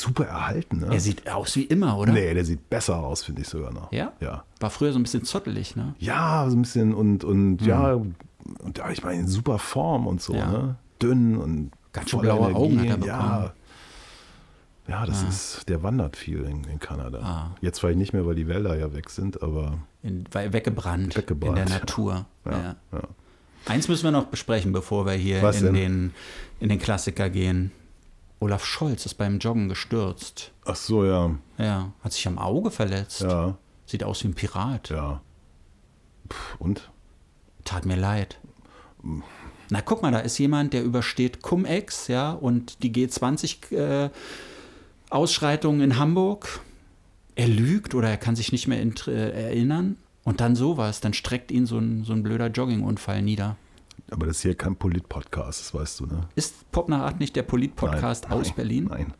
[0.00, 0.78] super erhalten.
[0.78, 0.86] Ne?
[0.92, 2.12] Er sieht aus wie immer, oder?
[2.12, 3.92] nee, der sieht besser aus, finde ich sogar noch.
[3.92, 4.12] Ja?
[4.20, 4.44] Ja.
[4.60, 5.94] War früher so ein bisschen zottelig, ne?
[5.98, 8.14] Ja, so ein bisschen und, und ja, und
[8.76, 10.38] ja, ich meine, in super Form und so, Mhm.
[10.38, 10.50] Ja.
[10.52, 10.76] ne?
[11.00, 13.16] Dünn und Ganz schön blaue Augen hat er Ja.
[13.38, 13.50] bekommen.
[14.88, 17.18] Ja, das ist, der wandert viel in, in Kanada.
[17.22, 17.50] Ah.
[17.60, 21.64] Jetzt vielleicht nicht mehr, weil die Wälder ja weg sind, aber In, weggebrannt, Weggebrannt, in
[21.66, 21.78] der ja.
[21.80, 22.26] Natur.
[22.44, 22.76] ja, Ja.
[22.92, 23.00] ja.
[23.66, 25.74] Eins müssen wir noch besprechen, bevor wir hier Was in denn?
[25.74, 26.14] den,
[26.58, 27.70] in den Klassiker gehen.
[28.42, 30.50] Olaf Scholz ist beim Joggen gestürzt.
[30.64, 33.20] Ach so, ja, Ja, hat sich am Auge verletzt.
[33.22, 34.90] ja, Sieht aus wie ein Pirat.
[34.90, 35.20] ja.
[36.28, 36.90] Pff, und?
[37.64, 38.38] Tat mir leid.
[39.70, 46.60] Na, guck mal, da ist jemand, der übersteht Cum-Ex, ja, und die G20-Ausschreitungen in Hamburg.
[47.34, 49.96] Er lügt oder er kann sich nicht mehr äh, erinnern.
[50.24, 53.56] Und dann sowas, dann streckt ihn so ein, so ein blöder Joggingunfall nieder.
[54.10, 56.28] Aber das ist hier kein Polit-Podcast, das weißt du, ne?
[56.34, 58.86] Ist Pop nach Art nicht der Polit-Podcast aus nein, Berlin?
[58.90, 59.14] Nein.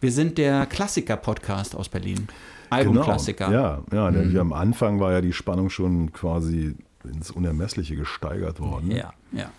[0.00, 2.28] Wir sind der Klassiker-Podcast aus Berlin.
[2.70, 3.46] Albumklassiker.
[3.48, 3.58] Genau.
[3.58, 4.32] Ja, ja denn Mhm.
[4.32, 6.74] wir am Anfang war ja die Spannung schon quasi
[7.04, 8.90] ins Unermessliche gesteigert worden.
[8.90, 9.50] ja, ja.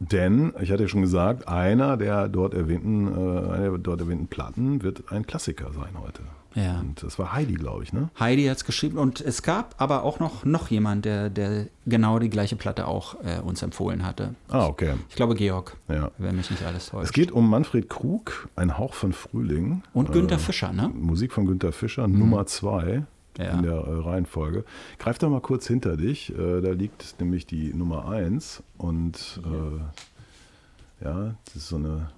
[0.00, 4.28] Denn, ich hatte ja schon gesagt, einer der dort erwähnten, äh, einer der dort erwähnten
[4.28, 6.22] Platten wird ein Klassiker sein heute.
[6.58, 6.80] Ja.
[6.80, 8.08] Und das war Heidi, glaube ich, ne?
[8.18, 12.18] Heidi hat es geschrieben und es gab aber auch noch, noch jemand, der, der genau
[12.18, 14.34] die gleiche Platte auch äh, uns empfohlen hatte.
[14.48, 14.94] Ah, okay.
[15.08, 16.10] Ich glaube Georg, Ja.
[16.18, 17.04] wenn mich nicht alles täuscht.
[17.06, 19.82] Es geht um Manfred Krug, ein Hauch von Frühling.
[19.92, 20.88] und Günther Fischer, ne?
[20.88, 23.04] Musik von Günter Fischer, Nummer zwei
[23.38, 23.50] Ja.
[23.52, 24.64] in der äh, Reihenfolge.
[24.98, 26.30] Greif doch mal kurz hinter dich.
[26.36, 32.10] Äh, da liegt nämlich die Nummer eins und äh, ja, das ist so eine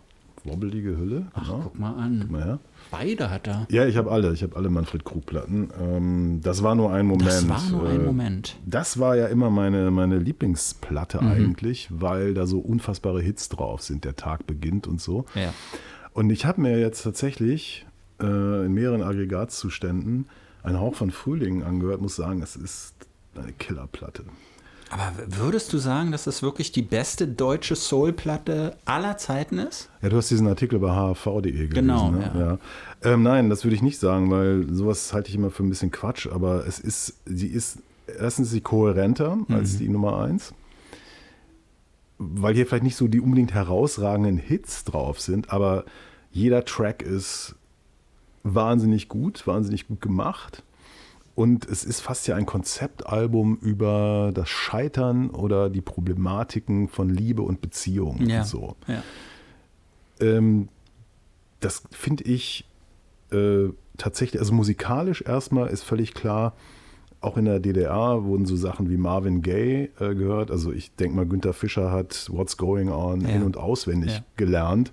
[0.44, 1.26] wobbelige Hülle.
[1.34, 1.60] Ach, genau.
[1.64, 2.18] guck mal an.
[2.22, 2.58] Guck mal her.
[2.90, 3.66] Beide hat er.
[3.70, 4.32] Ja, ich habe alle.
[4.32, 5.70] Ich habe alle Manfred Krug-Platten.
[5.80, 7.28] Ähm, das war nur ein Moment.
[7.30, 8.56] Das war nur ein Äh, Moment.
[8.66, 11.30] Das war ja immer meine, meine Lieblingsplatte Mhm.
[11.30, 14.04] eigentlich, weil da so unfassbare Hits drauf sind.
[14.04, 15.24] Der Tag beginnt und so.
[15.34, 15.52] Ja.
[16.12, 17.86] Und ich habe mir jetzt tatsächlich
[18.20, 20.26] äh, in mehreren Aggregatzuständen
[20.62, 22.94] ein Hauch von Frühling angehört, muss sagen, es ist
[23.34, 24.24] eine Killerplatte.
[24.90, 29.88] Aber würdest du sagen, dass das wirklich die beste deutsche Soul-Platte aller Zeiten ist?
[30.02, 31.72] Ja, du hast diesen Artikel bei hhv.de gelesen.
[31.72, 32.32] Genau, ne?
[32.34, 32.40] ja.
[32.40, 32.58] ja.
[33.12, 35.92] Ähm, nein, das würde ich nicht sagen, weil sowas halte ich immer für ein bisschen
[35.92, 40.52] Quatsch, aber es ist, sie ist, erstens ist sie kohärenter als die Nummer eins,
[42.18, 45.84] weil hier vielleicht nicht so die unbedingt herausragenden Hits drauf sind, aber
[46.32, 47.54] jeder Track ist
[48.42, 50.64] wahnsinnig gut, wahnsinnig gut gemacht.
[51.40, 57.40] Und es ist fast ja ein Konzeptalbum über das Scheitern oder die Problematiken von Liebe
[57.40, 58.40] und Beziehungen Ja.
[58.40, 58.76] und so.
[58.86, 59.02] ja.
[60.20, 60.68] Ähm,
[61.60, 62.66] das finde ich
[63.32, 66.52] äh, tatsächlich, also musikalisch erstmal ist völlig klar,
[67.22, 70.50] auch in der DDR wurden so Sachen wie Marvin Gaye äh, gehört.
[70.50, 73.28] Also ich denke mal, Günther Fischer hat What's Going On Ja.
[73.28, 74.24] in- und auswendig Ja.
[74.36, 74.92] gelernt,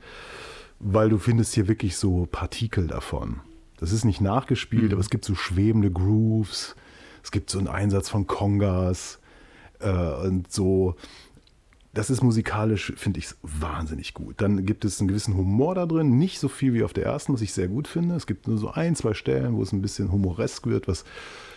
[0.80, 3.42] weil du findest hier wirklich so Partikel davon.
[3.78, 6.76] Das ist nicht nachgespielt, aber es gibt so schwebende Grooves,
[7.24, 9.20] es gibt so einen Einsatz von Kongas
[9.80, 10.96] äh, und so.
[11.94, 14.36] Das ist musikalisch, finde ich, wahnsinnig gut.
[14.40, 17.34] Dann gibt es einen gewissen Humor da drin, nicht so viel wie auf der ersten,
[17.34, 18.16] was ich sehr gut finde.
[18.16, 21.06] Es gibt nur so ein, zwei Stellen, wo es ein bisschen humoresk wird, was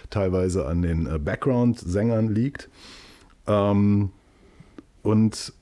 [0.08, 2.70] teilweise an den äh, Background-Sängern liegt.
[3.46, 4.10] Ähm,
[5.02, 5.52] und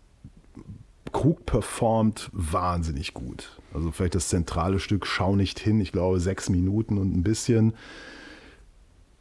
[1.13, 3.58] Krug performt wahnsinnig gut.
[3.75, 7.75] Also vielleicht das zentrale Stück Schau nicht hin, ich glaube sechs Minuten und ein bisschen,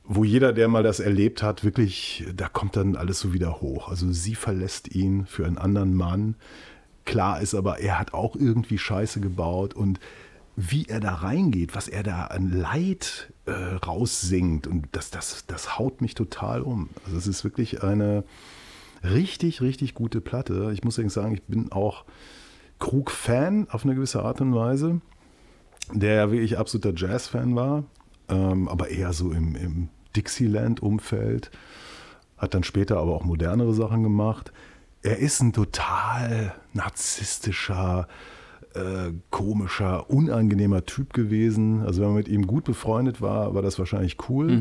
[0.04, 3.90] wo jeder, der mal das erlebt hat, wirklich, da kommt dann alles so wieder hoch.
[3.90, 6.36] Also sie verlässt ihn für einen anderen Mann.
[7.04, 10.00] Klar ist aber, er hat auch irgendwie Scheiße gebaut und
[10.56, 15.78] wie er da reingeht, was er da an Leid äh, raussingt und das, das, das
[15.78, 16.90] haut mich total um.
[17.06, 18.24] Also es ist wirklich eine
[19.04, 20.72] richtig, richtig gute Platte.
[20.74, 22.06] Ich muss sagen, ich bin auch
[22.80, 25.02] Krug-Fan auf eine gewisse Art und Weise,
[25.92, 27.84] der ja wirklich absoluter Jazz-Fan war,
[28.30, 31.52] ähm, aber eher so im, im Dixieland-Umfeld,
[32.38, 34.52] hat dann später aber auch modernere Sachen gemacht.
[35.02, 38.08] Er ist ein total narzisstischer,
[38.74, 41.82] äh, komischer, unangenehmer Typ gewesen.
[41.84, 44.52] Also wenn man mit ihm gut befreundet war, war das wahrscheinlich cool.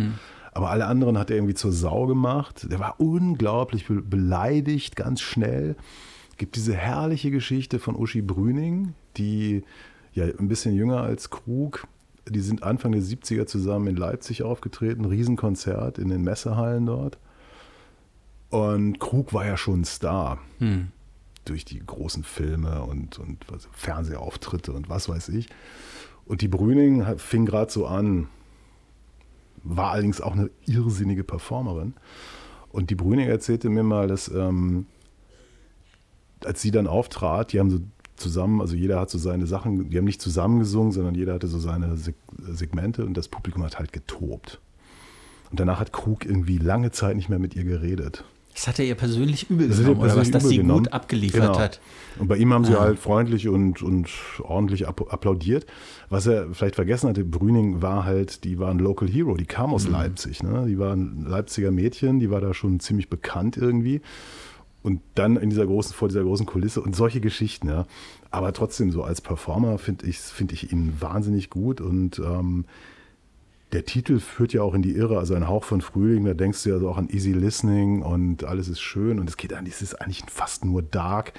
[0.52, 2.68] Aber alle anderen hat er irgendwie zur Sau gemacht.
[2.70, 5.76] Der war unglaublich be beleidigt, ganz schnell.
[6.36, 9.64] Es gibt diese herrliche Geschichte von Uschi Brüning, die
[10.12, 11.86] ja ein bisschen jünger als Krug.
[12.28, 17.16] Die sind Anfang der 70er zusammen in Leipzig aufgetreten, Riesenkonzert in den Messehallen dort.
[18.50, 20.88] Und Krug war ja schon ein Star Hm.
[21.46, 25.48] durch die großen Filme und, und was, Fernsehauftritte und was weiß ich.
[26.26, 28.28] Und die Brüning fing gerade so an,
[29.62, 31.94] war allerdings auch eine irrsinnige Performerin.
[32.72, 34.84] Und die Brüning erzählte mir mal, dass ähm,
[36.44, 37.78] als sie dann auftrat, die haben so
[38.16, 41.48] zusammen, also jeder hat so seine Sachen, die haben nicht zusammen gesungen, sondern jeder hatte
[41.48, 44.60] so seine Seg Segmente und das Publikum hat halt getobt.
[45.50, 48.24] Und danach hat Krug irgendwie lange Zeit nicht mehr mit ihr geredet.
[48.54, 50.84] Das hat er ihr persönlich übel Das genommen, oder was, persönlich dass sie genommen.
[50.84, 51.58] gut abgeliefert Genau.
[51.58, 51.78] hat.
[52.18, 52.80] Und bei ihm haben sie Ah.
[52.80, 54.08] halt freundlich und, und
[54.42, 55.66] ordentlich app- applaudiert.
[56.08, 59.68] Was er vielleicht vergessen hatte, Brüning war halt, die war ein Local Hero, die kam
[59.70, 59.74] Mhm.
[59.74, 60.42] aus Leipzig.
[60.42, 60.64] Ne?
[60.66, 64.00] Die war ein Leipziger Mädchen, die war da schon ziemlich bekannt irgendwie.
[64.86, 67.86] Und dann in dieser großen, vor dieser großen Kulisse und solche Geschichten, ja.
[68.30, 72.66] Aber trotzdem, so als Performer finde ich, find ich ihn wahnsinnig gut und ähm,
[73.72, 76.62] der Titel führt ja auch in die Irre, also ein Hauch von Frühling, da denkst
[76.62, 79.74] du ja so auch an Easy Listening und alles ist schön und es geht eigentlich,
[79.74, 81.32] es ist eigentlich fast nur dark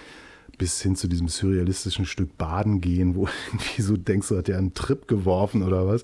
[0.57, 4.57] bis hin zu diesem surrealistischen Stück Baden gehen, wo irgendwie so denkst du, hat der
[4.57, 6.03] einen Trip geworfen oder was.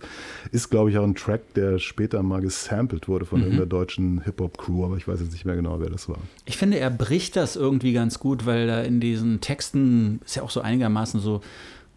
[0.51, 4.85] Ist, glaube ich, auch ein Track, der später mal gesampelt wurde von irgendeiner deutschen Hip-Hop-Crew,
[4.85, 6.19] aber ich weiß jetzt nicht mehr genau, wer das war.
[6.45, 10.43] Ich finde, er bricht das irgendwie ganz gut, weil da in diesen Texten ist ja
[10.43, 11.41] auch so einigermaßen so,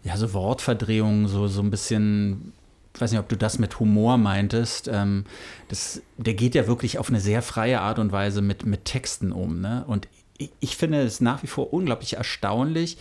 [0.03, 2.53] ja, so Wortverdrehungen, so, so ein bisschen,
[2.95, 4.89] ich weiß nicht, ob du das mit Humor meintest.
[4.91, 5.25] Ähm,
[5.69, 9.33] das, der geht ja wirklich auf eine sehr freie Art und Weise mit, mit Texten
[9.33, 9.61] um.
[9.61, 9.85] Ne?
[9.87, 10.09] Und
[10.61, 12.99] ich, finde es nach wie vor unglaublich erstaunlich,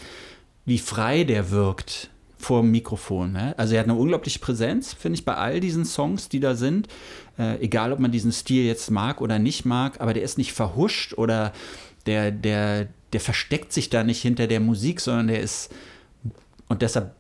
[0.66, 3.32] wie frei der wirkt vor dem Mikrofon.
[3.32, 3.56] Ne?
[3.58, 6.88] Also er hat eine unglaubliche Präsenz, finde ich, bei all diesen Songs, die da sind.
[7.38, 10.54] Äh, egal, ob man diesen Stil jetzt mag oder nicht mag, aber der ist nicht
[10.54, 11.54] verhuscht oder
[12.06, 15.74] der, der, der versteckt sich da nicht hinter der Musik, sondern der ist,
[16.68, 17.16] und deshalb,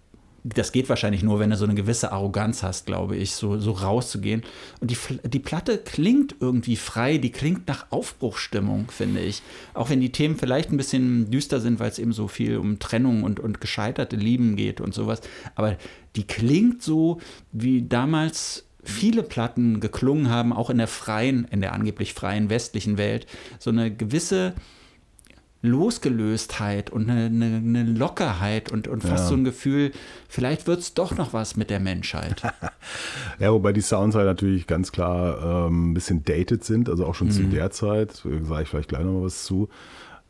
[0.53, 3.71] das geht wahrscheinlich nur, wenn du so eine gewisse Arroganz hast, glaube ich, so, so
[3.71, 4.43] rauszugehen.
[4.79, 9.41] Und die, die Platte klingt irgendwie frei, die klingt nach Aufbruchstimmung, finde ich.
[9.73, 12.77] Auch wenn die Themen vielleicht ein bisschen düster sind, weil es eben so viel um
[12.77, 15.21] Trennung und, und gescheiterte Lieben geht und sowas.
[15.55, 15.77] Aber
[16.15, 17.19] die klingt so,
[17.51, 22.99] wie damals viele Platten geklungen haben, auch in der freien, in der angeblich freien westlichen
[22.99, 23.25] Welt.
[23.57, 24.53] So eine gewisse
[25.65, 29.29] Losgelöstheit und eine, eine, eine Lockerheit und, und fast Ja.
[29.29, 29.91] so ein Gefühl,
[30.29, 32.41] vielleicht wird es doch noch was mit der Menschheit.
[33.39, 37.15] Ja, wobei die Sounds halt natürlich ganz klar ähm, ein bisschen dated sind, also auch
[37.15, 37.31] schon Mhm.
[37.31, 39.67] zu der Zeit, sage ich vielleicht gleich nochmal was zu.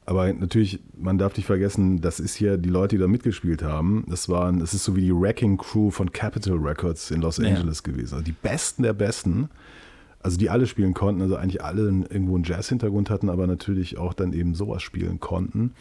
[0.08, 4.06] Aber natürlich, man darf nicht vergessen, das ist hier die Leute, die da mitgespielt haben.
[4.08, 7.48] Das waren, es ist so wie die Wrecking Crew von Capitol Records in Los Ja.
[7.50, 8.14] Angeles gewesen.
[8.16, 9.50] Also die Besten der Besten,
[10.26, 14.16] also die alle spielen konnten, also eigentlich alle irgendwo einen Jazz-Hintergrund hatten, aber natürlich auch
[14.16, 15.76] dann eben sowas spielen konnten.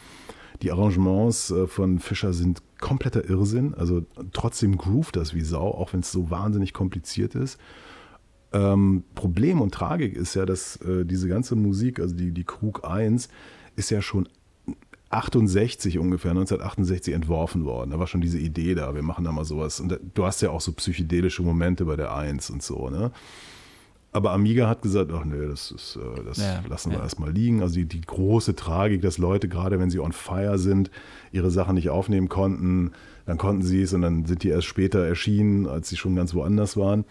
[0.61, 5.93] Die Arrangements äh, von Fischer sind kompletter Irrsinn, also trotzdem groovt das wie Sau, auch
[5.93, 7.59] wenn es so wahnsinnig kompliziert ist.
[8.53, 12.87] Ähm, Problem und Tragik ist ja, dass äh, diese ganze Musik, also die, die Krug
[12.87, 13.29] 1,
[13.75, 14.29] ist ja schon
[15.09, 17.89] 68 ungefähr, 1968 entworfen worden.
[17.89, 19.79] Da war schon diese Idee da, wir machen da mal sowas.
[19.79, 23.11] Und da, du hast ja auch so psychedelische Momente bei der 1 und so, ne?
[24.15, 27.03] Aber Amiga hat gesagt, ach nee, das, ist, äh, das Ja, lassen wir ja.
[27.03, 27.61] erstmal liegen.
[27.61, 30.89] Also die, die große Tragik, dass Leute, gerade wenn sie on fire sind,
[31.33, 32.91] ihre Sachen nicht aufnehmen konnten,
[33.25, 36.33] dann konnten sie es und dann sind die erst später erschienen, als sie schon ganz
[36.33, 37.03] woanders waren.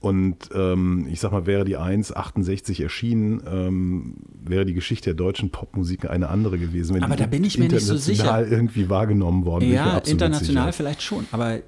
[0.00, 5.14] Und ähm, ich sag mal, wäre die 1 68 erschienen, ähm, wäre die Geschichte der
[5.14, 6.96] deutschen Popmusik eine andere gewesen.
[6.96, 8.56] Wenn Aber da bin ich mir nicht so international sicher.
[8.56, 9.70] irgendwie wahrgenommen worden.
[9.70, 10.72] ja, international sicher.
[10.72, 11.60] vielleicht schon, aber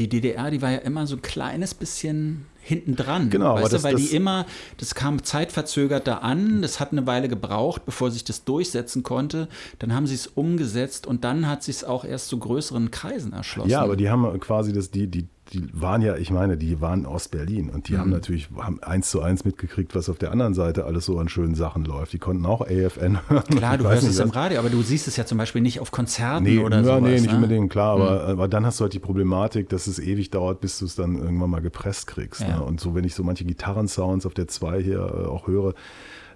[0.00, 3.30] die DDR, die war ja immer so ein kleines bisschen hinten dran.
[3.30, 4.46] Genau, weißt das- du, weil das- die immer,
[4.78, 9.48] das kam zeitverzögert da an, das hat eine Weile gebraucht, bevor sich das durchsetzen konnte.
[9.78, 13.32] Dann haben sie es umgesetzt und dann hat sich es auch erst zu größeren Kreisen
[13.32, 13.70] erschlossen.
[13.70, 17.00] Ja, aber die haben quasi das, die, die, die waren ja, ich meine, die waren
[17.00, 17.98] in Ostberlin und die Mhm.
[17.98, 21.28] haben natürlich haben eins zu eins mitgekriegt, was auf der anderen Seite alles so an
[21.28, 22.12] schönen Sachen läuft.
[22.12, 23.42] Die konnten auch AFN hören.
[23.44, 25.80] Klar, du hörst es im was- Radio, aber du siehst es ja zum Beispiel nicht
[25.80, 27.02] auf Konzerten Nee, oder ja, sowas.
[27.02, 27.34] nee, nicht ne?
[27.36, 30.78] unbedingt, klar, aber, aber dann hast du halt die Problematik, dass es ewig dauert, bis
[30.78, 32.40] du es dann irgendwann mal gepresst kriegst.
[32.42, 32.58] Ja.
[32.58, 32.62] Ne?
[32.62, 35.74] Und so, wenn ich so manche Gitarrensounds auf der 2 hier äh, auch höre,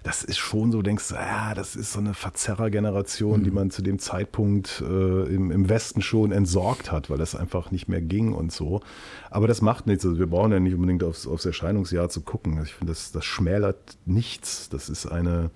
[0.05, 3.43] das ist schon so, denkst du, ja, das ist so eine Verzerrer-Generation, Mhm.
[3.43, 7.71] die man zu dem Zeitpunkt äh, im, im Westen schon entsorgt hat, weil das einfach
[7.71, 8.81] nicht mehr ging und so.
[9.31, 10.05] Aber das macht nichts.
[10.05, 12.61] Also wir brauchen ja nicht unbedingt aufs, aufs Erscheinungsjahr zu gucken.
[12.63, 14.69] Ich finde, das, das schmälert nichts.
[14.69, 15.49] Das ist eine,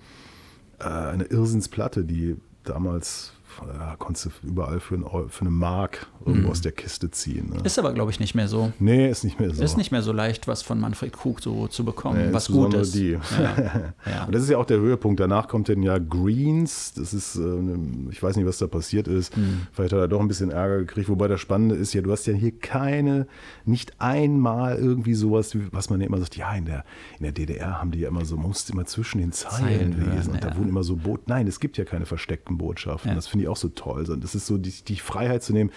[0.80, 2.34] äh, eine Irrsinnsplatte, die
[2.64, 3.34] damals
[3.66, 7.50] ja, konntest du überall für, ein, für eine Mark irgendwo aus der Kiste ziehen.
[7.50, 7.60] Ne?
[7.64, 8.72] Ist aber, glaube ich, nicht mehr so.
[8.78, 9.62] nee, ist nicht mehr so.
[9.62, 12.74] Ist nicht mehr so leicht, was von Manfred Krug so zu bekommen, Nee, was gut
[12.74, 12.94] ist.
[12.94, 13.12] die.
[13.12, 13.20] Ja.
[14.10, 14.24] Ja.
[14.24, 15.20] Und das ist ja auch der Höhepunkt.
[15.20, 16.94] Danach kommt dann ja Greens.
[16.94, 19.34] Das ist, äh, ne- ich weiß nicht, was da passiert ist.
[19.36, 19.66] Hm.
[19.72, 21.08] Vielleicht hat er doch ein bisschen Ärger gekriegt.
[21.08, 23.26] Wobei das Spannende ist ja, du hast ja hier keine,
[23.64, 26.84] nicht einmal irgendwie sowas, was man ja immer sagt, ja, in der,
[27.18, 29.96] in der DDR haben die ja immer so, man musste immer zwischen den Zeilen, Zeilen
[29.96, 30.32] hören, lesen.
[30.34, 31.28] Und da wurden immer so Bot.
[31.28, 33.14] Nein, es gibt ja keine versteckten Botschaften.
[33.14, 34.04] Das finde ich auch so toll.
[34.20, 35.70] Das ist so die, die Freiheit zu nehmen,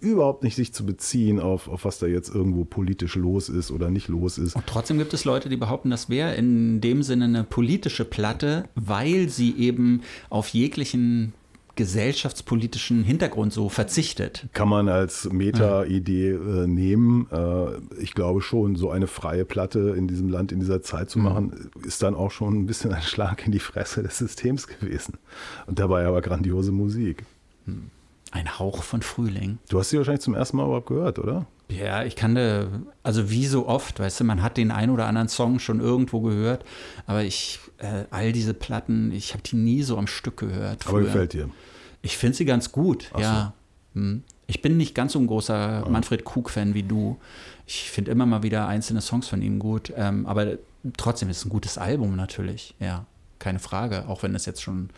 [0.00, 3.90] überhaupt nicht sich zu beziehen auf, auf was da jetzt irgendwo politisch los ist oder
[3.90, 4.56] nicht los ist.
[4.56, 8.64] Und trotzdem gibt es Leute, die behaupten, das wäre in dem Sinne eine politische Platte,
[8.74, 11.34] weil sie eben auf jeglichen
[11.80, 14.46] gesellschaftspolitischen Hintergrund so verzichtet.
[14.52, 17.26] kann man als Meta-Idee äh, nehmen.
[17.32, 21.18] Äh, ich glaube schon, so eine freie Platte in diesem Land in dieser Zeit zu
[21.18, 25.14] machen, ist dann auch schon ein bisschen ein Schlag in die Fresse des Systems gewesen.
[25.66, 27.24] Und dabei aber grandiose Musik.
[28.30, 29.56] Ein Hauch von Frühling.
[29.70, 31.46] Du hast sie wahrscheinlich zum ersten Mal überhaupt gehört, oder?
[31.70, 32.68] Ja, ich kannte,
[33.02, 36.20] also wie so oft, weißt du, man hat den ein oder anderen Song schon irgendwo
[36.20, 36.64] gehört,
[37.06, 40.86] aber ich, äh, all diese Platten, ich habe die nie so am Stück gehört.
[40.86, 41.04] Aber früher.
[41.04, 41.50] gefällt dir.
[42.02, 43.22] Ich finde sie ganz gut, Ach so.
[43.22, 43.54] ja.
[43.94, 44.24] Hm.
[44.46, 47.18] Ich bin nicht ganz so ein großer Manfred Krug-Fan wie du.
[47.66, 50.58] Ich finde immer mal wieder einzelne Songs von ihm gut, ähm, aber
[50.96, 53.06] trotzdem ist es ein gutes Album natürlich, ja,
[53.38, 54.90] keine Frage, auch wenn es jetzt schon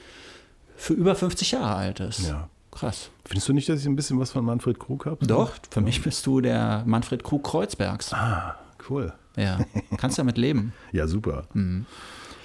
[0.77, 2.27] für über 50 Jahre alt ist.
[2.27, 2.49] Ja.
[2.73, 3.11] Krass.
[3.27, 5.25] Findest du nicht, dass ich ein bisschen was von Manfred Krug habe?
[5.27, 8.13] Doch, für mich bist du der Manfred Krug Kreuzbergs.
[8.13, 8.57] Ah,
[8.89, 9.13] cool.
[9.37, 9.61] Ja,
[9.99, 10.73] kannst damit leben.
[10.93, 11.45] Ja, super.
[11.55, 11.87] Mhm.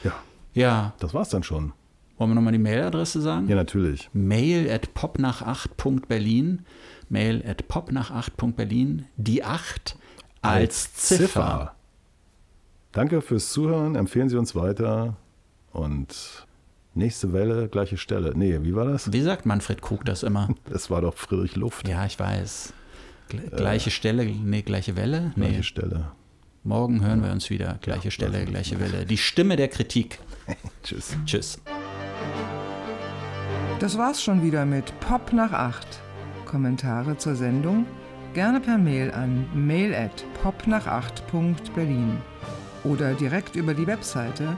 [0.04, 0.12] Ja,
[0.54, 1.74] Ja, das war's dann schon.
[2.18, 3.48] wollen wir nochmal die Mailadresse sagen?
[3.48, 4.10] Ja, natürlich.
[4.14, 6.66] Mail at popnach8.berlin.
[7.10, 9.06] Mail at popnach8.berlin.
[9.18, 9.98] Die 8
[10.42, 11.74] als Ziffer.
[12.92, 13.96] Danke fürs Zuhören.
[13.96, 15.16] Empfehlen Sie uns weiter.
[15.72, 16.47] Und
[16.98, 18.34] nächste Welle, gleiche Stelle.
[18.36, 19.12] Nee, wie war das?
[19.14, 20.50] Wie sagt Manfred Krug das immer?
[20.70, 21.88] Das war doch Friedrich Luft.
[21.88, 22.74] Ja, ich weiß.
[23.32, 25.32] Gle- Gleiche Stelle, nee, gleiche Welle?
[25.36, 26.12] Nee, Gleiche Stelle.
[26.64, 27.78] morgen hören wir uns wieder.
[27.82, 29.06] Gleiche Stelle, gleiche Welle.
[29.06, 30.20] Die Stimme der Kritik.
[30.84, 31.16] Tschüss.
[31.26, 31.60] Tschüss.
[33.80, 35.86] Das war's schon wieder mit Pop nach 8.
[36.46, 37.86] Kommentare zur Sendung
[38.34, 42.18] gerne per Mail an mail at popnach8.berlin
[42.84, 44.58] oder direkt über die Webseite